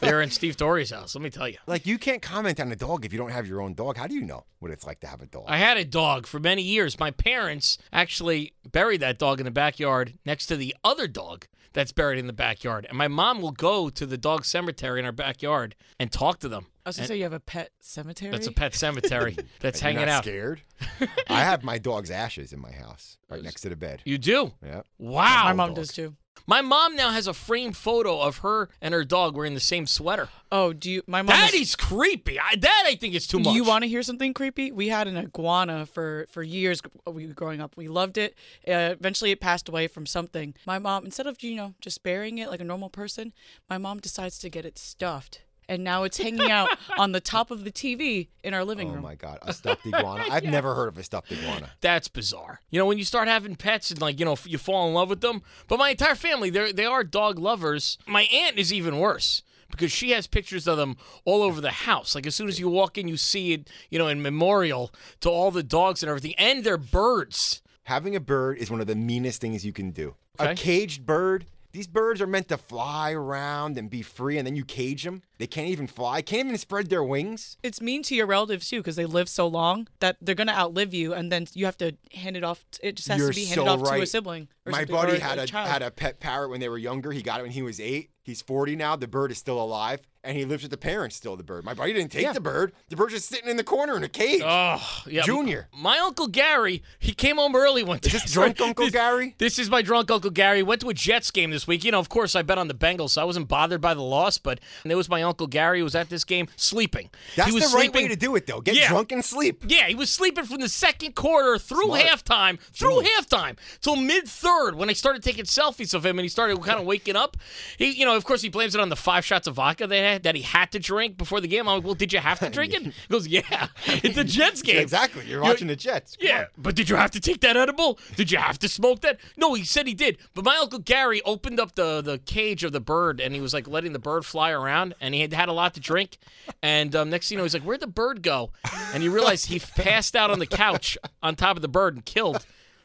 [0.00, 1.14] They're in Steve Torre's house.
[1.16, 1.58] Let me tell you.
[1.66, 3.96] like you can't comment on a dog if you don't have your own dog.
[3.96, 5.44] How do you know what it's like to have a dog?
[5.46, 6.98] I had a dog for many years.
[6.98, 11.92] My parents actually buried that dog in the backyard next to the other dog that's
[11.92, 12.86] buried in the backyard.
[12.88, 16.48] And my mom will go to the dog cemetery in our backyard and talk to
[16.48, 16.66] them.
[16.84, 18.32] I was gonna say you have a pet cemetery.
[18.32, 20.24] That's a pet cemetery that's You're hanging not out.
[20.24, 20.62] Scared?
[21.28, 24.02] I have my dog's ashes in my house, right next to the bed.
[24.04, 24.52] You do?
[24.64, 24.82] Yeah.
[24.98, 25.44] Wow.
[25.44, 25.76] My mom dog.
[25.76, 26.16] does too.
[26.50, 29.86] My mom now has a framed photo of her and her dog wearing the same
[29.86, 30.28] sweater.
[30.50, 31.02] Oh, do you?
[31.06, 31.28] My mom.
[31.28, 32.40] That is- is creepy.
[32.40, 33.52] I, that I think is too much.
[33.52, 34.72] Do you want to hear something creepy?
[34.72, 36.80] We had an iguana for for years.
[37.06, 37.76] We growing up.
[37.76, 38.34] We loved it.
[38.66, 40.54] Uh, eventually, it passed away from something.
[40.66, 43.32] My mom, instead of you know just burying it like a normal person,
[43.68, 47.50] my mom decides to get it stuffed, and now it's hanging out on the top
[47.52, 49.04] of the TV in our living Oh room.
[49.04, 50.24] Oh my god, a stuffed iguana.
[50.28, 51.70] I've never heard of a stuffed iguana.
[51.80, 52.60] That's bizarre.
[52.70, 55.08] You know, when you start having pets and like, you know, you fall in love
[55.08, 55.42] with them.
[55.68, 57.96] But my entire family, they they are dog lovers.
[58.06, 62.16] My aunt is even worse because she has pictures of them all over the house.
[62.16, 65.30] Like as soon as you walk in, you see it, you know, in memorial to
[65.30, 67.62] all the dogs and everything and their birds.
[67.84, 70.16] Having a bird is one of the meanest things you can do.
[70.40, 70.50] Okay.
[70.50, 71.46] A caged bird.
[71.72, 75.22] These birds are meant to fly around and be free, and then you cage them.
[75.38, 77.56] They can't even fly, can't even spread their wings.
[77.62, 80.92] It's mean to your relatives too because they live so long that they're gonna outlive
[80.92, 82.64] you, and then you have to hand it off.
[82.82, 84.48] It just has You're to be handed so off to a sibling.
[84.66, 87.12] My buddy had a a had a pet parrot when they were younger.
[87.12, 88.10] He got it when he was eight.
[88.22, 88.96] He's 40 now.
[88.96, 91.36] The bird is still alive, and he lives with the parents still.
[91.36, 91.64] The bird.
[91.64, 92.32] My buddy didn't take Yeah.
[92.32, 92.72] the bird.
[92.88, 94.42] The bird's just sitting in the corner in a cage.
[94.44, 95.22] Oh, yeah.
[95.22, 95.68] Junior.
[95.72, 98.08] My uncle Gary, he came home early one day.
[98.08, 99.34] Is this drunk Uncle This- Gary?
[99.38, 100.62] This is my drunk Uncle Gary.
[100.62, 101.84] Went to a Jets game this week.
[101.84, 104.02] You know, of course, I bet on the Bengals, so I wasn't bothered by the
[104.02, 104.36] loss.
[104.38, 107.08] But there was my Uncle Gary who was at this game sleeping.
[107.36, 108.02] That's he the was right sleeping.
[108.02, 108.60] way to do it, though.
[108.60, 108.88] Get Yeah.
[108.88, 109.64] drunk and sleep.
[109.66, 112.02] Yeah, he was sleeping from the second quarter through Smart.
[112.02, 116.28] halftime, through halftime till mid third when I started taking selfies of him and he
[116.28, 117.36] started kind of waking up.
[117.78, 119.98] He, you know, of course, he blames it on the five shots of vodka they
[120.00, 121.68] had that he had to drink before the game.
[121.68, 122.82] I'm like, well, did you have to drink it?
[122.82, 124.78] He goes, yeah, it's a Jets game.
[124.78, 125.24] Exactly.
[125.26, 126.16] You're watching the Jets.
[126.16, 126.46] Come Yeah, on.
[126.58, 127.98] but did you have to take that edible?
[128.16, 129.18] Did you have to smoke that?
[129.36, 130.18] No, he said he did.
[130.34, 133.52] But my uncle Gary opened up the the cage of the bird and he was
[133.54, 136.18] like letting the bird fly around and he had had a lot to drink.
[136.62, 138.50] And um, next thing you know, he's like, "Where'd the bird go?"
[138.92, 142.04] And he realized he passed out on the couch on top of the bird and
[142.04, 142.44] killed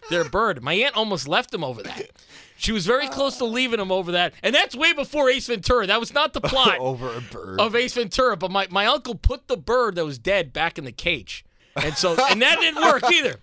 [0.09, 0.61] their bird.
[0.63, 2.09] My aunt almost left him over that.
[2.57, 3.47] She was very close to oh.
[3.47, 5.87] leaving him over that, and that's way before Ace Ventura.
[5.87, 7.59] That was not the plot Over a bird.
[7.59, 10.85] of Ace Ventura, but my, my uncle put the bird that was dead back in
[10.85, 11.45] the cage.
[11.75, 13.35] And so and that didn't work either.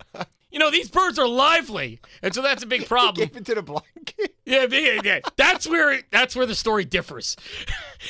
[0.51, 1.99] You know, these birds are lively.
[2.21, 3.27] And so that's a big problem.
[3.27, 4.29] Gave it to the blind kid.
[4.45, 5.19] Yeah, yeah, yeah.
[5.35, 7.35] That's where that's where the story differs.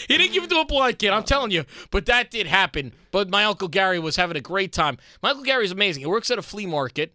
[0.07, 1.65] he didn't give it to a blind kid, I'm telling you.
[1.91, 2.93] But that did happen.
[3.11, 4.97] But my uncle Gary was having a great time.
[5.21, 6.01] My uncle Gary's amazing.
[6.01, 7.13] He works at a flea market.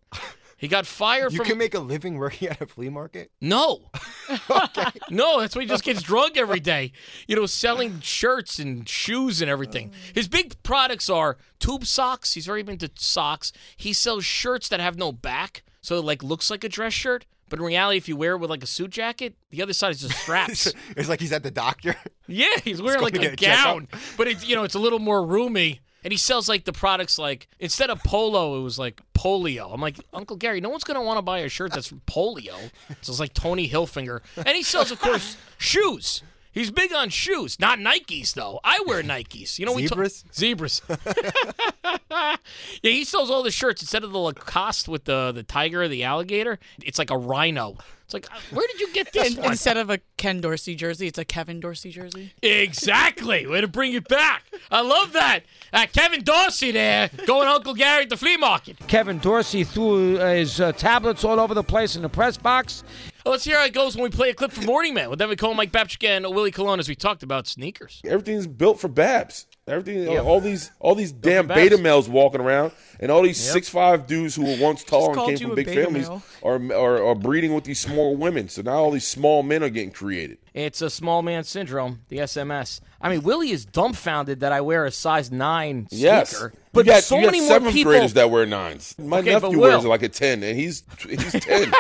[0.59, 3.31] He got fired You from can make a living working at a flea market.
[3.41, 3.91] no.
[5.11, 6.93] No, that's why he just gets drunk every day.
[7.27, 9.93] You know, selling shirts and shoes and everything.
[9.95, 10.11] Oh.
[10.15, 12.35] His big products are tube socks.
[12.35, 13.53] He's very into socks.
[13.77, 17.25] He sells shirts that have no back, so it like looks like a dress shirt.
[17.49, 19.93] But in reality, if you wear it with like a suit jacket, the other side
[19.93, 20.73] is just straps.
[20.97, 21.97] It's like he's at the doctor.
[22.27, 24.99] yeah, he's wearing going like a a gown, but it's you know it's a little
[24.99, 25.81] more roomy.
[26.05, 29.73] And he sells like the products like instead of polo, it was like polio.
[29.73, 32.55] I'm like Uncle Gary, no one's gonna want to buy a shirt that's from polio.
[33.03, 36.23] So it's like Tony Hilfinger, and he sells, of course, shoes.
[36.51, 38.59] He's big on shoes, not Nikes though.
[38.65, 39.59] I wear Nikes.
[39.59, 40.25] You know, we ta- Zebras?
[40.33, 40.83] zebras.
[42.11, 42.37] yeah,
[42.83, 46.05] he sells all the shirts instead of the Lacoste with the the tiger or the
[46.05, 46.59] alligator.
[46.83, 47.77] It's like a rhino.
[48.09, 51.09] It's like, uh, where did you get this And instead of a Ken Dorsey jersey,
[51.09, 52.33] it's a Kevin Dorsey jersey.
[52.43, 53.47] Exactly.
[53.47, 54.45] Way to bring it back.
[54.71, 55.41] I love that.
[55.75, 58.79] Uh, Kevin Dorsey there going Uncle Gary at the flea market.
[58.87, 62.83] Kevin Dorsey threw uh, his uh, tablets all over the place in the press box.
[63.27, 65.21] Well, let's hear how it goes when we play a clip from Morning Man with
[65.21, 68.01] Evan Cohen, Mike Babchik, and Willie Colon as we talked about sneakers.
[68.07, 69.48] Everything's built for Babs.
[69.69, 71.61] Everything, all these, all these damn Babs.
[71.61, 75.39] beta males walking around, and all these six five dudes who were once tall and
[75.39, 76.09] came from big families
[76.43, 78.49] are, are are breeding with these small women.
[78.49, 80.39] So now all these small men are getting created.
[80.59, 82.81] It's a small man syndrome, the SMS.
[83.01, 86.03] I mean, Willie is dumbfounded that I wear a size 9 sneaker.
[86.03, 87.93] Yes, But you got, so you got many more seventh people.
[87.93, 88.97] graders that wear nines.
[88.99, 91.73] My Okay, nephew wears like a ten, and he's he's ten.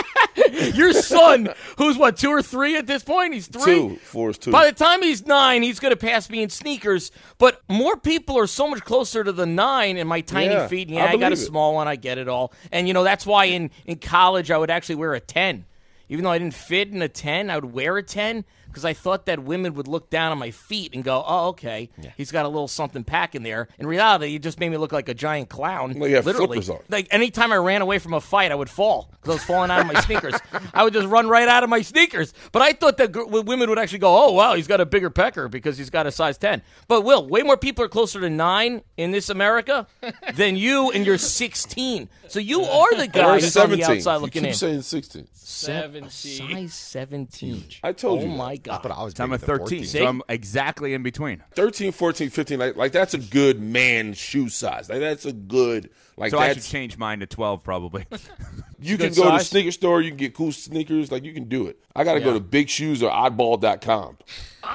[0.74, 3.34] Your son, who's what, two or three at this point?
[3.34, 3.64] He's three?
[3.64, 4.52] two, four is two.
[4.52, 7.10] By the time he's nine, he's going to pass me in sneakers.
[7.38, 10.88] But more people are so much closer to the nine in my tiny Yeah, feet.
[10.88, 11.46] And I yeah, I, got a believe it.
[11.46, 11.88] small one.
[11.88, 12.52] I get it all.
[12.70, 15.64] And, you know, that's why in, in college I would actually wear a 10.
[16.08, 18.92] Even though I didn't fit in a 10, I would wear a 10 because I
[18.92, 22.44] thought that women would look down on my feet and go, "Oh, okay, he's got
[22.44, 25.48] a little something packing there." In reality, it just made me look like a giant
[25.48, 25.94] clown.
[25.98, 29.30] Well, you literally, like anytime I ran away from a fight, I would fall because
[29.30, 30.34] I was falling out of my sneakers.
[30.74, 32.32] I would just run right out of my sneakers.
[32.52, 35.10] But I thought that gr- women would actually go, "Oh, wow, he's got a bigger
[35.10, 38.30] pecker because he's got a size 10." But Will, way more people are closer to
[38.30, 39.86] nine in this America
[40.34, 42.08] than you, and you're 16.
[42.28, 43.96] So you are the guy Or that's on the 17.
[43.96, 44.54] outside You keep in.
[44.54, 45.28] saying 16.
[45.32, 47.64] Seven, size 17.
[47.82, 48.36] I told oh you that.
[48.36, 48.82] my god.
[48.82, 49.84] But I was I'm a 13, 14.
[49.86, 51.42] so I'm exactly in between.
[51.52, 54.90] 13, 14, 15, like, like that's a good man shoe size.
[54.90, 58.04] Like that's a good like So I should that's change mine to 12 probably.
[58.80, 61.32] you can good go to the sneaker store, you can get cool sneakers, like you
[61.32, 61.78] can do it.
[61.96, 64.18] I gotta go to big shoes or oddball.com.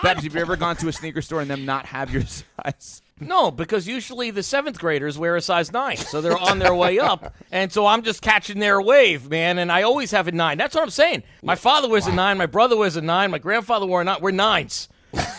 [0.02, 2.24] Babs, have you ever gone to a sneaker store and them not have your
[2.66, 3.03] size?
[3.28, 7.00] No, because usually the seventh graders wear a size nine, so they're on their way
[7.00, 9.58] up, and so I'm just catching their wave, man.
[9.58, 10.58] And I always have a nine.
[10.58, 11.24] That's what I'm saying.
[11.42, 14.22] My father wears a nine, my brother wears a nine, my grandfather wore a nine.
[14.22, 14.90] We're nines,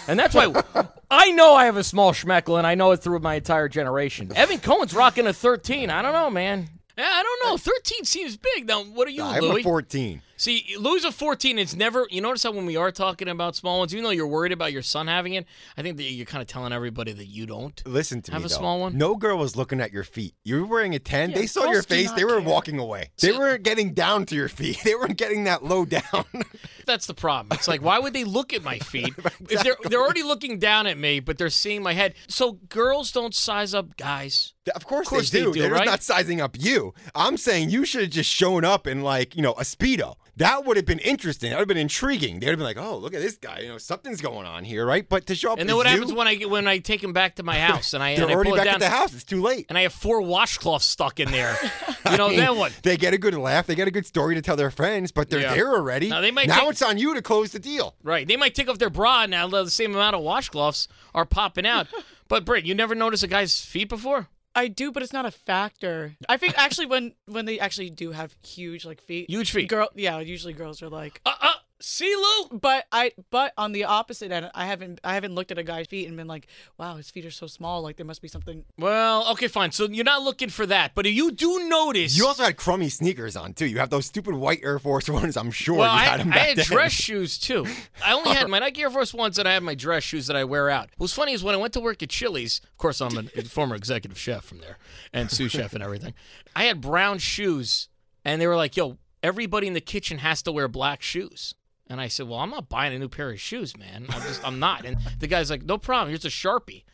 [0.09, 0.53] and that's why
[1.11, 4.33] I know I have a small schmeckle, and I know it through my entire generation.
[4.35, 5.91] Evan Cohen's rocking a 13.
[5.91, 6.69] I don't know, man.
[6.97, 7.57] Yeah, I don't know.
[7.57, 8.67] 13 seems big.
[8.67, 9.61] Now, what are you, I'm Louis?
[9.61, 10.23] a 14.
[10.45, 13.79] See, Louis a 14, it's never, you notice how when we are talking about small
[13.79, 16.43] ones, even though you're worried about your son having it, I think that you're kind
[16.43, 17.83] of telling everybody that you don't.
[17.87, 18.45] Listen to Have me.
[18.45, 18.57] a though.
[18.57, 18.99] small one?
[18.99, 20.35] No girl was looking at your feet.
[20.45, 21.31] You were wearing a 10.
[21.31, 22.07] Yeah, they saw girls your do face.
[22.09, 22.49] not They were care.
[22.51, 23.09] walking away.
[23.23, 24.81] They weren't getting down to your feet.
[24.85, 26.03] They weren't getting that low down.
[26.87, 27.57] That's the problem.
[27.57, 29.15] It's like, why would they look at my feet?
[29.49, 32.15] If they're they're already looking down at me, but they're seeing my head.
[32.29, 34.54] So girls don't size up guys.
[34.75, 35.53] Of course, course they they do.
[35.53, 35.85] do, They're right?
[35.87, 36.95] not sizing up you.
[37.15, 40.17] I'm saying you should have just shown up in like, you know, a Speedo.
[40.37, 41.51] That would have been interesting.
[41.51, 42.41] That would have been intriguing.
[42.41, 43.61] They would have been like, oh, look at this guy.
[43.61, 45.09] You know, something's going on here, right?
[45.09, 47.13] But to show up And then what you, happens when I when I take him
[47.13, 48.89] back to my house and I, they're and I already it back down at the
[48.89, 49.15] house.
[49.15, 49.67] It's too late.
[49.69, 51.57] and I have four washcloths stuck in there?
[52.11, 52.71] You know, then what?
[52.83, 53.67] They get a good laugh.
[53.67, 55.55] They get a good story to tell their friends, but they're Yeah.
[55.55, 56.11] there already.
[56.11, 57.95] Now, they might now take- it's on you to close the deal.
[58.03, 58.29] Right.
[58.29, 61.87] They might take off their bra now the same amount of washcloths are popping out.
[62.29, 64.29] But Britt, you never noticed a guy's feet before?
[64.55, 66.15] I do, but it's not a factor.
[66.29, 69.69] I think actually when when they actually do have huge like feet, Huge feet.
[69.69, 71.21] girl, yeah, usually girls are like.
[71.27, 71.53] Uh, uh,
[71.85, 72.59] see, Lou?
[72.59, 75.87] But I, but on the opposite end, I haven't, I haven't looked at a guy's
[75.87, 76.47] feet and been like,
[76.79, 77.83] wow, his feet are so small.
[77.83, 78.65] Like there must be something.
[78.79, 79.73] Well, okay, fine.
[79.73, 82.17] So you're not looking for that, but you do notice.
[82.17, 83.67] You also had crummy sneakers on too.
[83.67, 85.37] You have those stupid white Air Force Ones.
[85.37, 86.65] I'm sure well, you I, had them I had then.
[86.65, 87.67] dress shoes too.
[88.05, 90.37] I only had my Nike Air Force Ones and I had my dress shoes that
[90.37, 90.89] I wear out.
[90.97, 93.75] What's funny is when I went to work at Chili's, of course, I'm a former
[93.75, 94.79] executive chef from there
[95.13, 96.15] and sous chef and everything.
[96.57, 97.89] I had brown shoes,
[98.25, 101.55] and they were like, "Yo, everybody in the kitchen has to wear black shoes."
[101.91, 104.07] And I said, "Well, I'm not buying a new pair of shoes, man.
[104.09, 106.09] I'm just, I'm not." And the guy's like, "No problem.
[106.11, 106.85] Here's a sharpie."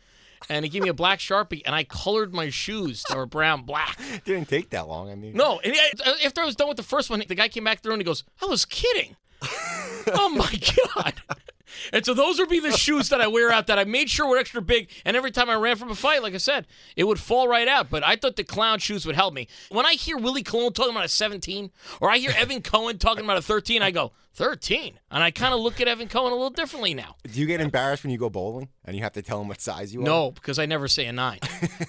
[0.49, 3.97] And he gave me a black sharpie, and I colored my shoes were brown black.
[4.25, 5.09] Didn't take that long.
[5.11, 7.35] I mean, No, and he- uh, after I was done with the first one, the
[7.35, 9.15] guy came back through and he goes, "I was kidding."
[10.13, 10.59] oh my
[10.95, 11.13] god!
[11.93, 14.27] And so those would be the shoes that I wear out that I made sure
[14.27, 14.89] were extra big.
[15.05, 17.67] And every time I ran from a fight, like I said, it would fall right
[17.67, 17.89] out.
[17.89, 19.47] But I thought the clown shoes would help me.
[19.69, 23.23] When I hear Willie Colon talking about a 17, or I hear Evan Cohen talking
[23.23, 26.35] about a 13, I go 13, and I kind of look at Evan Cohen a
[26.35, 27.15] little differently now.
[27.29, 29.59] do you get embarrassed when you go bowling and you have to tell him what
[29.59, 30.05] size you are?
[30.05, 31.39] No, because I never say a nine.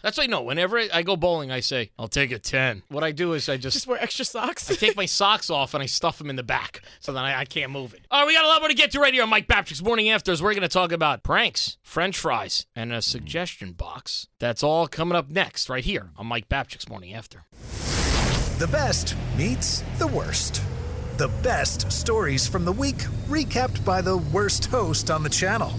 [0.02, 0.42] That's why no.
[0.42, 2.82] Whenever I go bowling, I say I'll take a 10.
[2.88, 4.68] What I do is I Just wear extra socks.
[4.70, 7.40] I take my socks off and I stuff them in the back so then I,
[7.40, 8.00] I can't move it.
[8.10, 9.82] All right, we got a lot more to get to right here on Mike Babchik's
[9.82, 10.42] Morning Afters.
[10.42, 14.28] We're going to talk about pranks, french fries, and a suggestion box.
[14.38, 17.44] That's all coming up next right here on Mike Babchik's Morning After.
[18.58, 20.60] The best meets the worst.
[21.16, 22.98] The best stories from the week
[23.28, 25.72] recapped by the worst host on the channel.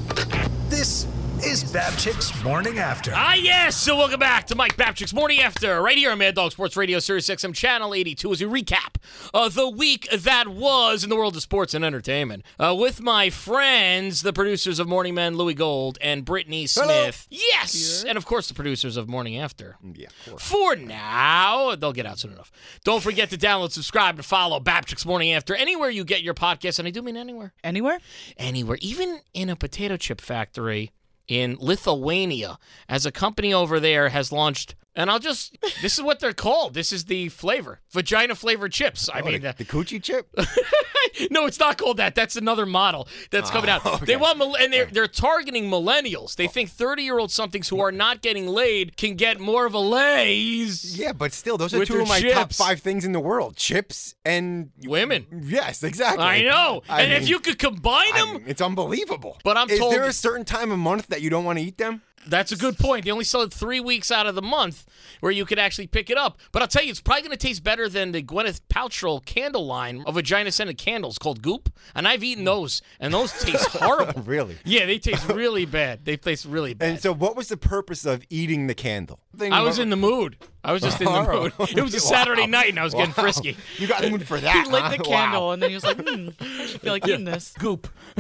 [0.69, 1.05] This
[1.45, 3.11] is Babchik's Morning After.
[3.13, 3.75] Ah, yes.
[3.75, 6.99] So welcome back to Mike Babchik's Morning After, right here on Mad Dog Sports Radio,
[6.99, 8.95] Sirius XM Channel 82, as we recap
[9.33, 12.45] uh, the week that was in the world of sports and entertainment.
[12.59, 17.27] Uh, with my friends, the producers of Morning Men, Louis Gold and Brittany Smith.
[17.29, 18.05] Yes.
[18.07, 19.75] And of course, the producers of Morning After.
[19.93, 20.43] Yeah, of course.
[20.43, 22.51] For now, they'll get out soon enough.
[22.85, 26.79] Don't forget to download, subscribe, and follow Babchik's Morning After anywhere you get your podcast,
[26.79, 27.99] and I do mean anywhere Anywhere?
[28.37, 30.91] anywhere, even in a potato chip factory
[31.27, 32.57] in Lithuania,
[32.87, 34.75] as a company over there has launched.
[34.95, 36.73] And I'll just, this is what they're called.
[36.73, 39.09] This is the flavor vagina flavored chips.
[39.09, 40.27] I Oh, mean, the, the coochie chip.
[41.31, 42.15] no, it's not called that.
[42.15, 43.81] That's another model that's coming ah, out.
[43.85, 44.05] Oh, okay.
[44.05, 46.35] They want, and they're, they're targeting millennials.
[46.35, 46.49] They oh.
[46.49, 47.81] think 30 year old somethings who mm.
[47.81, 50.97] are not getting laid can get more of a lays.
[50.97, 54.15] Yeah, but still, those are two of my top five things in the world: chips
[54.25, 55.25] and Women.
[55.43, 56.23] Yes, exactly.
[56.23, 56.81] I know.
[56.89, 59.39] I and if you could combine I them, mean, it's unbelievable.
[59.43, 61.65] But I'm is told- there a certain time of month that you don't want to
[61.65, 62.01] eat them?
[62.27, 63.05] That's a good point.
[63.05, 64.85] They only sell it three weeks out of the month
[65.19, 66.37] where you could actually pick it up.
[66.51, 69.65] But I'll tell you, it's probably going to taste better than the Gwyneth Paltrow candle
[69.65, 71.69] line of vagina scented candles called Goop.
[71.95, 74.21] And I've eaten those, and those taste horrible.
[74.23, 74.57] Really?
[74.65, 76.05] Yeah, they taste really bad.
[76.05, 76.89] They taste really bad.
[76.89, 79.19] And so, what was the purpose of eating the candle?
[79.39, 80.37] I was in the mood.
[80.63, 81.53] I was just in the Oh, mood.
[81.77, 82.03] It was a wow.
[82.17, 83.57] Saturday night, and I was getting frisky.
[83.77, 84.65] You got in the mood for that.
[84.65, 84.89] He lit huh?
[84.91, 85.15] the Wow.
[85.15, 87.53] candle and then he was like, hmm, I should feel like eating this.
[87.59, 87.87] Goop.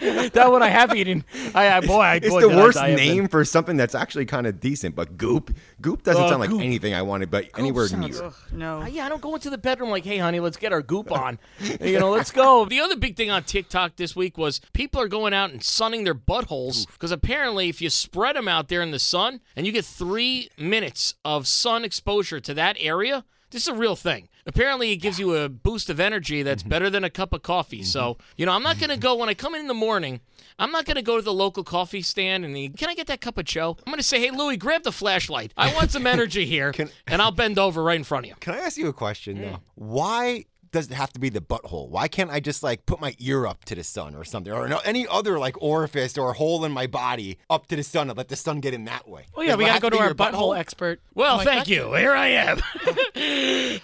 [0.00, 1.24] that one I have eaten.
[1.54, 4.24] I, I boy, I It's boy, the did I worst name for something that's actually
[4.26, 5.54] kind of decent, but goop.
[5.80, 6.62] Goop doesn't Uh, sound like goop.
[6.62, 8.26] anything I wanted, but anywhere sounds- near.
[8.28, 8.82] Ugh, no.
[8.82, 11.12] Uh, yeah, I don't go into the bedroom like, hey, honey, let's get our goop
[11.12, 11.38] on.
[11.80, 12.64] you know, let's go.
[12.64, 16.04] The other big thing on TikTok this week was people are going out and sunning
[16.04, 19.72] their buttholes because apparently, if you spread them out there in the sun and you
[19.72, 24.28] get three minutes of sun exposure to that area, this is a real thing.
[24.46, 26.70] Apparently, it gives you a boost of energy that's mm-hmm.
[26.70, 27.82] better than a cup of coffee.
[27.82, 28.22] So, mm-hmm.
[28.36, 29.02] you know, I'm not going to mm-hmm.
[29.02, 30.20] go when I come in in the morning.
[30.58, 33.06] I'm not going to go to the local coffee stand and the, can I get
[33.06, 33.76] that cup of Joe?
[33.86, 35.52] I'm going to say, hey, Louie, grab the flashlight.
[35.56, 36.72] I want some energy here,
[37.06, 38.36] and I'll bend over right in front of you.
[38.40, 39.48] Can I ask you a question though?
[39.48, 39.60] Mm.
[39.74, 41.88] Why does it have to be the butthole?
[41.88, 44.68] Why can't I just like put my ear up to the sun or something, or
[44.84, 48.28] any other like orifice or hole in my body up to the sun and let
[48.28, 49.26] the sun get in that way?
[49.36, 51.00] Oh yeah, Does we gotta go to be our your butthole expert.
[51.14, 51.94] Well, like, thank "That's you.
[51.94, 52.60] Here I am.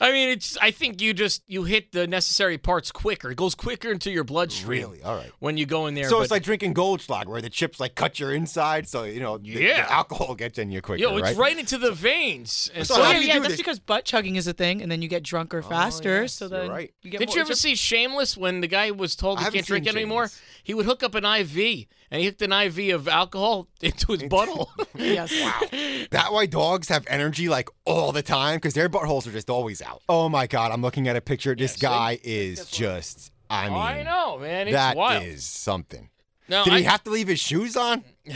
[0.01, 0.57] I mean, it's.
[0.59, 3.31] I think you just you hit the necessary parts quicker.
[3.31, 4.81] It goes quicker into your bloodstream.
[4.81, 5.03] Really?
[5.03, 5.31] All right.
[5.39, 6.09] When you go in there.
[6.09, 9.21] So but, it's like drinking Goldschlag, where the chips like cut your inside, so you
[9.21, 9.87] know the, the Yeah.
[9.89, 11.01] alcohol gets in you quicker.
[11.03, 11.37] yo, it's right?
[11.37, 12.71] right into the veins.
[12.75, 13.57] And So so, yeah, yeah, that's this?
[13.57, 16.23] because butt chugging is a thing, and then you get drunker oh, faster.
[16.23, 16.80] yes, so you're then right.
[17.03, 19.87] You get did you ever see Shameless when the guy was told he can't drink
[19.87, 20.25] anymore?
[20.25, 20.43] Shameless.
[20.63, 24.23] He would hook up an IV and he hooked an IV of alcohol into his
[24.25, 24.69] butthole.
[24.95, 25.33] Yes.
[25.41, 26.07] Wow.
[26.11, 29.81] That why dogs have energy like all the time because their buttholes are just always
[29.81, 30.03] out.
[30.09, 31.55] Oh my god, I'm looking at a picture.
[31.55, 31.81] This see?
[31.81, 33.33] guy is just.
[33.49, 34.69] I mean, I know, man.
[34.69, 35.25] It's that wild.
[35.25, 36.11] is something.
[36.49, 38.05] Now, Did I, he have to leave his shoes on?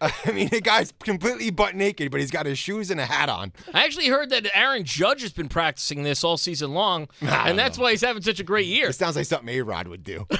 [0.00, 3.28] I mean, the guy's completely butt naked, but he's got his shoes and a hat
[3.28, 3.52] on.
[3.72, 7.78] I actually heard that Aaron Judge has been practicing this all season long, and that's
[7.78, 8.88] why he's having such a great year.
[8.90, 10.26] It sounds like something A Rod would do.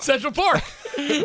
[0.00, 0.62] Central Park,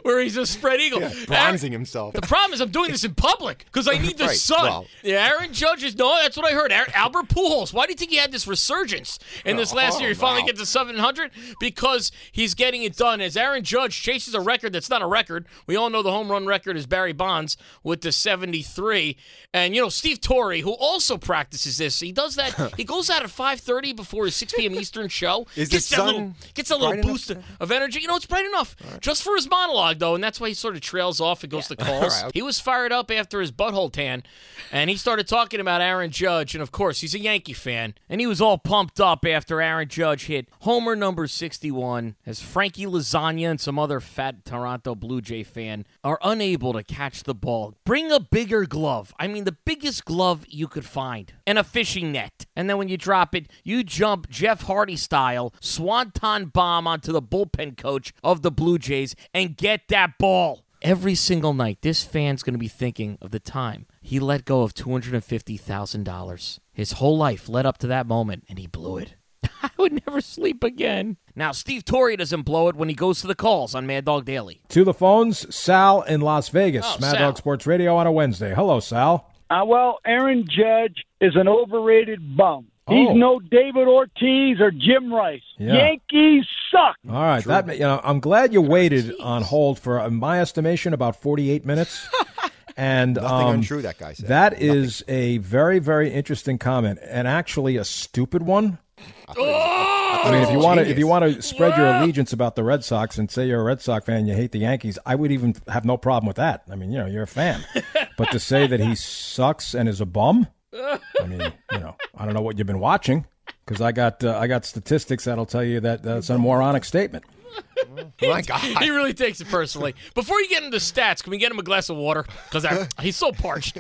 [0.03, 1.01] where he's a spread eagle.
[1.27, 2.13] Bronzing himself.
[2.13, 4.63] The problem is I'm doing this in public because I need the Right, sun.
[4.63, 4.85] well.
[5.03, 6.71] yeah, Aaron Judge is no, that's what I heard.
[6.71, 7.73] Aaron, Albert Pujols.
[7.73, 10.09] Why do you think he had this resurgence in this last Oh, year?
[10.09, 10.47] He finally wow.
[10.47, 13.21] gets to 700 because he's getting it done.
[13.21, 15.45] As Aaron Judge chases a record that's not a record.
[15.67, 19.17] We all know the home run record is Barry Bonds with the 73.
[19.53, 22.73] And you know Steve Torre, who also practices this, he does that.
[22.77, 24.75] he goes out at 5:30 before his 6 p.m.
[24.75, 25.47] Eastern show.
[25.55, 27.99] Is gets that sun little gets a little boost of energy.
[28.01, 30.75] You know, it's bright enough just for his monologue though, and that's why he sort
[30.75, 32.23] of trails off and goes to calls.
[32.23, 32.31] right.
[32.33, 34.23] He was fired up after his butthole tan,
[34.71, 38.19] and he started talking about Aaron Judge, and of course he's a Yankee fan, and
[38.19, 43.49] he was all pumped up after Aaron Judge hit homer number 61, as Frankie Lasagna
[43.51, 47.75] and some other fat Toronto Blue Jay fan are unable to catch the ball.
[47.83, 49.13] Bring a bigger glove.
[49.19, 52.45] I mean, the biggest glove you could find, and a fishing net.
[52.55, 57.21] And then when you drop it, you jump Jeff Hardy style, swanton bomb onto the
[57.21, 60.63] bullpen coach of the Blue Jays, and get that ball.
[60.81, 64.61] Every single night, this fan's going to be thinking of the time he let go
[64.61, 66.59] of $250,000.
[66.71, 69.15] His whole life led up to that moment, and he blew it.
[69.67, 71.17] I would never sleep again.
[71.35, 74.25] Now, Steve Torre doesn't blow it when he goes to the calls on Mad Dog
[74.25, 74.61] Daily.
[74.69, 77.19] To the phones, Sal in Las Vegas, Oh, Mad Sal.
[77.19, 78.53] Dog Sports Radio on a Wednesday.
[78.53, 79.29] Hello, Sal.
[79.49, 82.67] Uh, well, Aaron Judge is an overrated bum.
[82.89, 83.13] He's Oh.
[83.13, 85.41] no David Ortiz or Jim Rice.
[85.57, 85.75] Yeah.
[85.75, 86.97] Yankees suck.
[87.09, 90.93] All right, that you know, I'm glad you waited on hold for, in my estimation,
[90.93, 92.05] about 48 minutes.
[92.75, 94.29] And Nothing um, untrue, that guy said.
[94.29, 98.79] That is a very, very interesting comment, and actually a stupid one.
[99.27, 102.63] I mean, if you want to, if you want to spread your allegiance about the
[102.63, 105.15] Red Sox and say you're a Red Sox fan and you hate the Yankees, I
[105.15, 106.63] would even have no problem with that.
[106.71, 107.63] I mean, you know, you're a fan,
[108.17, 112.25] but to say that he sucks and is a bum, I mean, you know, I
[112.25, 113.25] don't know what you've been watching
[113.65, 117.25] because I got uh, I got statistics that'll tell you that that's a moronic statement.
[118.21, 118.59] My God.
[118.59, 119.95] He really takes it personally.
[120.15, 122.25] Before you get into stats, can we get him a glass of water?
[122.49, 122.65] Because
[123.01, 123.77] he's so parched.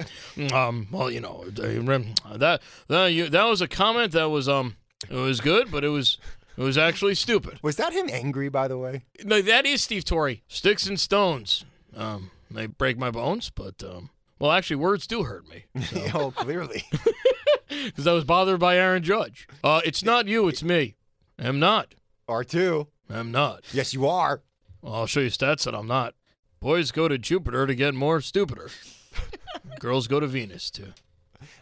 [0.51, 4.75] Um, well, you know that that you, that was a comment that was um
[5.09, 6.17] it was good, but it was
[6.57, 7.59] it was actually stupid.
[7.61, 9.03] Was that him angry, by the way?
[9.23, 10.35] No, that is Steve Torre.
[10.47, 11.65] Sticks and stones.
[11.95, 14.09] Um, they break my bones, but um,
[14.39, 15.65] well, actually, words do hurt me
[16.13, 16.83] oh, clearly.
[17.67, 19.47] because I was bothered by Aaron Judge.
[19.63, 20.95] Uh, it's not you, it's me.
[21.39, 21.95] I'm not.
[22.29, 22.87] R2.
[23.13, 23.63] I'm not.
[23.71, 24.41] Yes, you are.
[24.81, 26.15] Well, I'll show you stats that I'm not.
[26.59, 28.69] Boys go to Jupiter to get more stupider.
[29.79, 30.93] girls go to Venus too.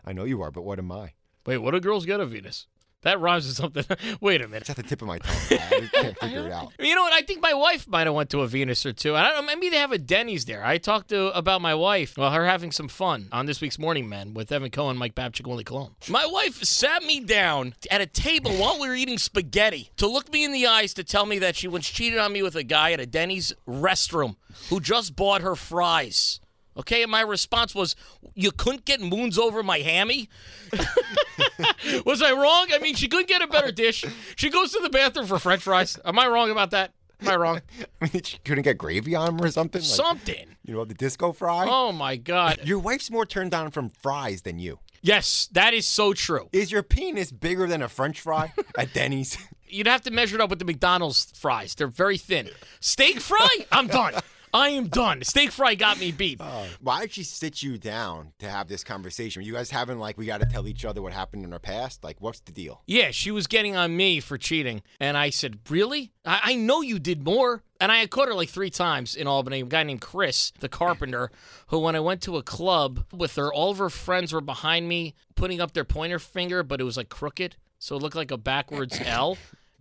[0.06, 1.14] I know you are, but what am I?
[1.46, 2.68] Wait, what do girls get at Venus?
[3.04, 3.84] That rhymes with something.
[4.22, 4.62] Wait a minute.
[4.62, 5.58] It's at the tip of my tongue.
[5.60, 6.72] I can't figure it out.
[6.80, 7.14] You know what?
[7.14, 9.16] I think my wife might have went to a Venus or two.
[9.16, 9.48] I don't know.
[9.56, 10.64] Maybe they have a Denny's there.
[10.64, 12.18] I talked to about my wife.
[12.18, 15.48] Well, her having some fun on this week's Morning Men with Evan Cohen, Mike Babchik,
[15.48, 15.96] Willie Colon.
[16.10, 20.32] My wife sat me down at a table while we were eating spaghetti to look
[20.32, 22.64] me in the eyes to tell me that she once cheated on me with a
[22.64, 24.36] guy at a Denny's restroom
[24.70, 26.40] who just bought her fries.
[26.82, 27.96] Okay, and my response was,
[28.36, 30.30] "You couldn't get moons over my hammy."
[32.06, 32.68] was I wrong?
[32.74, 34.04] I mean, she couldn't get a better dish.
[34.36, 36.00] She goes to the bathroom for French fries.
[36.06, 36.94] Am I wrong about that?
[37.22, 37.62] Am I wrong?
[38.02, 39.82] I mean, she couldn't get gravy on them or something.
[39.82, 40.56] Like, Something.
[40.66, 41.68] You know, the disco fry.
[41.70, 42.62] Oh my God.
[42.64, 44.80] Your wife's more turned on from fries than you.
[45.04, 46.50] Yes, that is so true.
[46.52, 49.38] Is your penis bigger than a French fry at Denny's?
[49.68, 51.74] You'd have to measure it up with the McDonald's fries.
[51.76, 52.50] They're very thin.
[52.80, 53.66] Steak fry?
[53.72, 54.14] I'm done.
[54.54, 55.24] I am done.
[55.24, 56.42] Steak fry got me beat.
[56.82, 59.44] Why did she sit you down to have this conversation?
[59.44, 62.04] You guys having like we got to tell each other what happened in our past?
[62.04, 62.82] Like, what's the deal?
[62.86, 64.82] Yeah, she was getting on me for cheating.
[65.00, 66.12] And I said, Really?
[66.26, 67.64] I, I know you did more.
[67.80, 69.62] And I had caught her like three times in Albany.
[69.62, 71.32] A guy named Chris, the carpenter,
[71.68, 74.88] who, when I went to a club with her, all of her friends were behind
[74.88, 77.56] me putting up their pointer finger, but it was like crooked.
[77.80, 79.38] So it looked like a backwards L.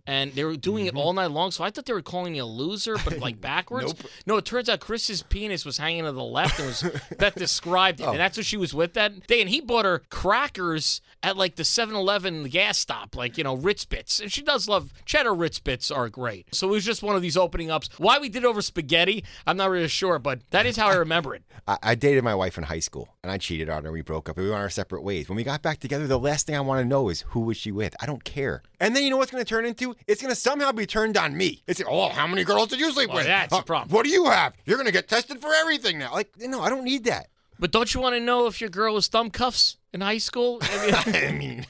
[0.07, 0.97] And they were doing it mm-hmm.
[0.97, 1.51] all night long.
[1.51, 3.93] So I thought they were calling me a loser, but like backwards.
[4.25, 6.83] No, it turns out Chris's penis was hanging to the left and was
[7.17, 8.05] Beth described it.
[8.05, 8.11] Oh.
[8.11, 9.41] And that's what she was with that day.
[9.41, 13.55] And he bought her crackers at like the 7 Eleven gas stop, like, you know,
[13.55, 14.19] Ritz Bits.
[14.19, 16.53] And she does love cheddar Ritz Bits are great.
[16.53, 17.89] So it was just one of these opening ups.
[17.97, 20.95] Why we did it over spaghetti, I'm not really sure, but that is how I
[20.95, 21.43] remember it.
[21.67, 23.91] I, I dated my wife in high school, and I cheated on her.
[23.91, 24.37] We broke up.
[24.37, 25.29] and We went our separate ways.
[25.29, 27.57] When we got back together, the last thing I want to know is who was
[27.57, 27.95] she with.
[28.01, 28.63] I don't care.
[28.79, 29.90] And then you know what's going to turn into?
[30.07, 31.63] It's going to somehow be turned on me.
[31.67, 33.25] It's like, oh, how many girls did you sleep Well, with?
[33.27, 33.93] that's Uh, the problem.
[33.95, 34.53] What do you have?
[34.65, 36.11] You're going to get tested for everything now.
[36.13, 37.27] Like, no, I don't need that.
[37.59, 40.59] But don't you want to know if your girl was thumb cuffs in high school?
[40.61, 41.65] I mean, I mean,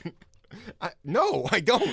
[0.82, 1.84] I, no, I don't.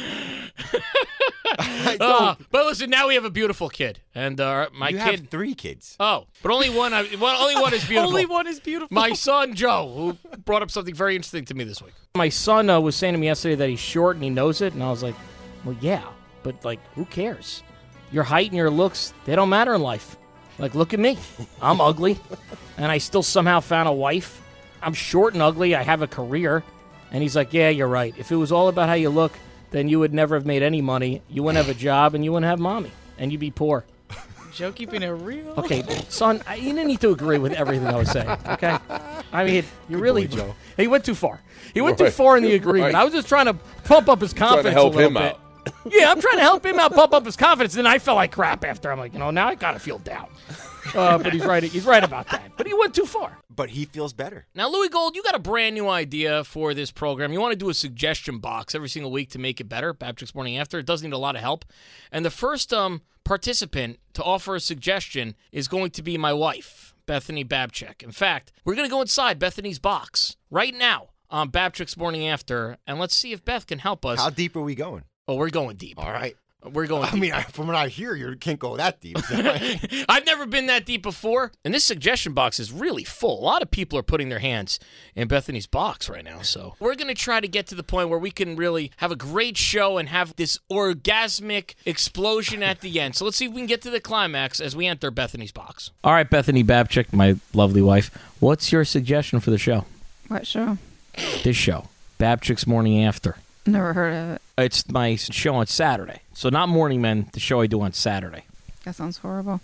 [1.61, 2.23] I don't.
[2.23, 4.01] uh, but listen, now we have a beautiful kid.
[4.15, 5.21] And uh, my you kid.
[5.21, 5.97] have three kids.
[5.99, 6.93] Oh, but only one.
[6.93, 8.09] I, well, only one is beautiful.
[8.11, 8.95] Only one is beautiful.
[8.95, 11.95] My son Joe, who brought up something very interesting to me this week.
[12.17, 14.75] My son uh, was saying to me yesterday that he's short and he knows it,
[14.75, 15.15] and I was like,
[15.65, 16.05] "Well, yeah,
[16.43, 17.63] but like, who cares?
[18.13, 20.17] Your height and your looks, they don't matter in life.
[20.59, 21.19] Like, look at me,
[21.63, 22.19] I'm ugly,
[22.77, 24.43] and I still somehow found a wife.
[24.83, 25.75] I'm short and ugly.
[25.75, 26.63] I have a career."
[27.11, 28.15] And he's like, "Yeah, you're right.
[28.19, 29.33] If it was all about how you look,
[29.71, 31.23] then you would never have made any money.
[31.29, 33.85] You wouldn't have a job, and you wouldn't have mommy, and you'd be poor."
[34.53, 35.55] Joe keeping it real.
[35.59, 38.29] Okay, son, I, you didn't need to agree with everything I was saying.
[38.49, 38.77] Okay,
[39.33, 40.55] I mean, you really boy, Joe.
[40.77, 41.41] He went too far.
[41.75, 42.95] He went too far in the agreement.
[42.95, 43.01] Right.
[43.01, 45.15] I was just trying to pump up his Trying to confidence help a little him
[45.15, 45.23] bit.
[45.35, 45.41] out.
[45.91, 47.75] Yeah, I'm trying to help him out, pump up his confidence.
[47.75, 48.91] And then I felt like crap after.
[48.91, 50.29] I'm like, you know, now I gotta feel down.
[50.95, 51.63] Uh, but he's right.
[51.63, 52.53] He's right about that.
[52.57, 53.39] But he went too far.
[53.55, 54.47] But he feels better.
[54.55, 57.33] Now, Louis Gold, you got a brand new idea for this program.
[57.33, 59.93] You want to do a suggestion box every single week to make it better.
[59.93, 60.79] Babchik's Morning After.
[60.79, 61.65] It does need a lot of help.
[62.11, 66.95] And the first um, participant to offer a suggestion is going to be my wife,
[67.07, 68.03] Bethany Babchik.
[68.03, 72.79] In fact, we're going to go inside Bethany's box right now on Babchik's Morning After,
[72.87, 74.19] and let's see if Beth can help us.
[74.19, 75.03] How deep are we going?
[75.29, 76.03] Oh, we're going deep.
[76.03, 76.37] All right.
[76.73, 77.21] We're going I deep.
[77.21, 79.17] mean, I, from what I hear, you can't go that deep.
[79.21, 79.37] so-
[80.09, 81.53] I've never been that deep before.
[81.65, 83.39] And this suggestion box is really full.
[83.41, 84.81] A lot of people are putting their hands
[85.15, 86.43] in Bethany's box right now.
[86.43, 89.13] So we're going to try to get to the point where we can really have
[89.13, 93.15] a great show and have this orgasmic explosion at the end.
[93.15, 95.93] So let's see if we can get to the climax as we enter Bethany's box.
[96.03, 98.11] All right, Bethany Babchik, my lovely wife.
[98.41, 99.85] What's your suggestion for the show?
[100.27, 100.77] What show?
[101.45, 103.37] This show, Babchik's Morning After.
[103.73, 104.43] Never heard of it.
[104.59, 106.21] It's my show on Saturday.
[106.35, 108.45] So not Morning Men, the show I do on Saturday.
[108.85, 109.61] That sounds horrible.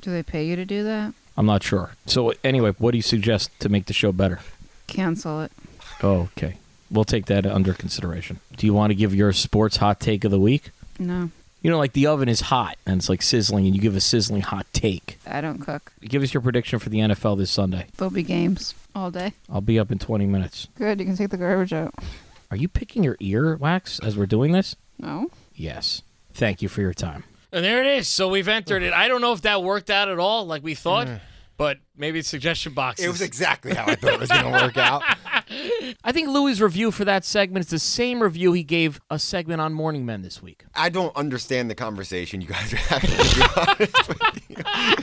[0.00, 1.14] Do they pay you to do that?
[1.36, 1.92] I'm not sure.
[2.06, 4.40] So anyway, what do you suggest to make the show better?
[4.86, 5.52] Cancel it.
[6.02, 6.56] Oh, okay.
[6.90, 8.40] We'll take that under consideration.
[8.56, 10.70] Do you want to give your sports hot take of the week?
[10.98, 11.30] No,
[11.62, 14.00] You know, like the oven is hot and it's like sizzling, and you give a
[14.00, 15.18] sizzling hot take.
[15.26, 15.92] I don't cook.
[16.02, 17.86] Give us your prediction for the NFL this Sunday.
[17.96, 19.32] There'll be games all day.
[19.50, 20.68] I'll be up in 20 minutes.
[20.76, 21.94] Good, you can take the garbage out.
[22.52, 24.76] Are you picking your ear wax as we're doing this?
[24.98, 25.28] No?
[25.54, 26.02] Yes.
[26.34, 27.24] Thank you for your time.
[27.50, 28.08] And there it is.
[28.08, 28.92] So we've entered it.
[28.92, 31.18] I don't know if that worked out at all like we thought, mm.
[31.56, 33.06] but maybe it's suggestion boxes.
[33.06, 35.02] it was exactly how I thought it was going to work out.
[36.04, 39.62] I think Louis' review for that segment is the same review he gave a segment
[39.62, 40.64] on Morning Men this week.
[40.74, 43.10] I don't understand the conversation you guys are having.
[43.12, 44.56] To be honest with you.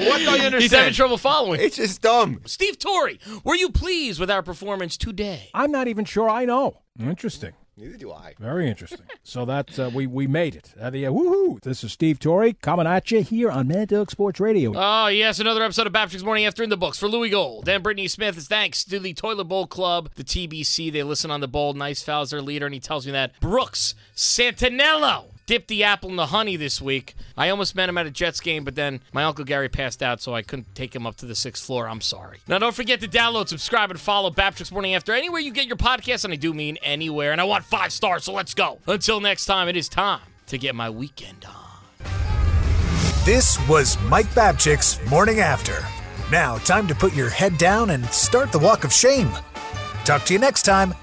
[0.07, 0.61] What do you understand?
[0.61, 1.61] He's having trouble following.
[1.61, 2.41] It's just dumb.
[2.45, 5.49] Steve Torre, were you pleased with our performance today?
[5.55, 6.77] I'm not even sure I know.
[6.99, 7.53] Interesting.
[7.77, 8.33] Neither do I.
[8.39, 9.05] Very interesting.
[9.23, 10.73] so that uh, we we made it.
[10.79, 11.61] Uh, the, uh, woohoo!
[11.61, 14.73] This is Steve Torre coming at you here on Mad Dog Sports Radio.
[14.75, 17.81] Oh, yes, another episode of Babchik Morning After in the books for Louis Gold and
[17.81, 18.37] Brittany Smith.
[18.37, 20.91] It's thanks to the Toilet Bowl Club, the TBC.
[20.91, 21.73] They listen on the bowl.
[21.73, 26.15] Nice Fowler's their leader, and he tells me that Brooks Santinello dipped the apple in
[26.15, 27.15] the honey this week.
[27.35, 30.21] I almost met him at a Jets game, but then my Uncle Gary passed out,
[30.21, 31.89] so I couldn't take him up to the sixth floor.
[31.89, 32.37] I'm sorry.
[32.47, 35.75] Now, don't forget to download, subscribe, and follow Babchik Morning After anywhere you get your
[35.75, 37.31] podcast, and I do mean anywhere.
[37.31, 38.77] And I want five stars, so let's go.
[38.85, 42.05] Until next time, it is time to get my weekend on.
[43.25, 45.83] This was Mike Babchik's Morning After.
[46.31, 49.31] Now, time to put your head down and start the walk of shame.
[50.05, 50.93] Talk to you next time.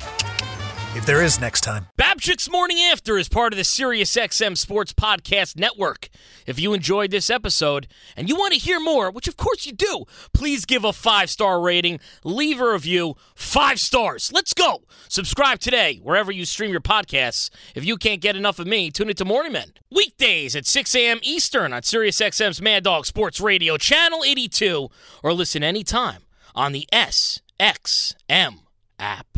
[0.97, 1.89] If there is next time.
[1.99, 6.09] Babchik's Morning After is part of the SiriusXM Sports Podcast Network.
[6.47, 7.87] If you enjoyed this episode
[8.17, 11.29] and you want to hear more, which of course you do, please give a five
[11.29, 14.33] star rating, leave a review, five stars.
[14.33, 14.85] Let's go.
[15.07, 17.51] Subscribe today wherever you stream your podcasts.
[17.75, 21.19] If you can't get enough of me, tune into Morning Men weekdays at 6 a.m.
[21.23, 24.89] Eastern on SiriusXM's Mad Dog Sports Radio, Channel 82,
[25.23, 26.23] or listen anytime
[26.55, 28.61] on the SXM
[28.99, 29.36] app.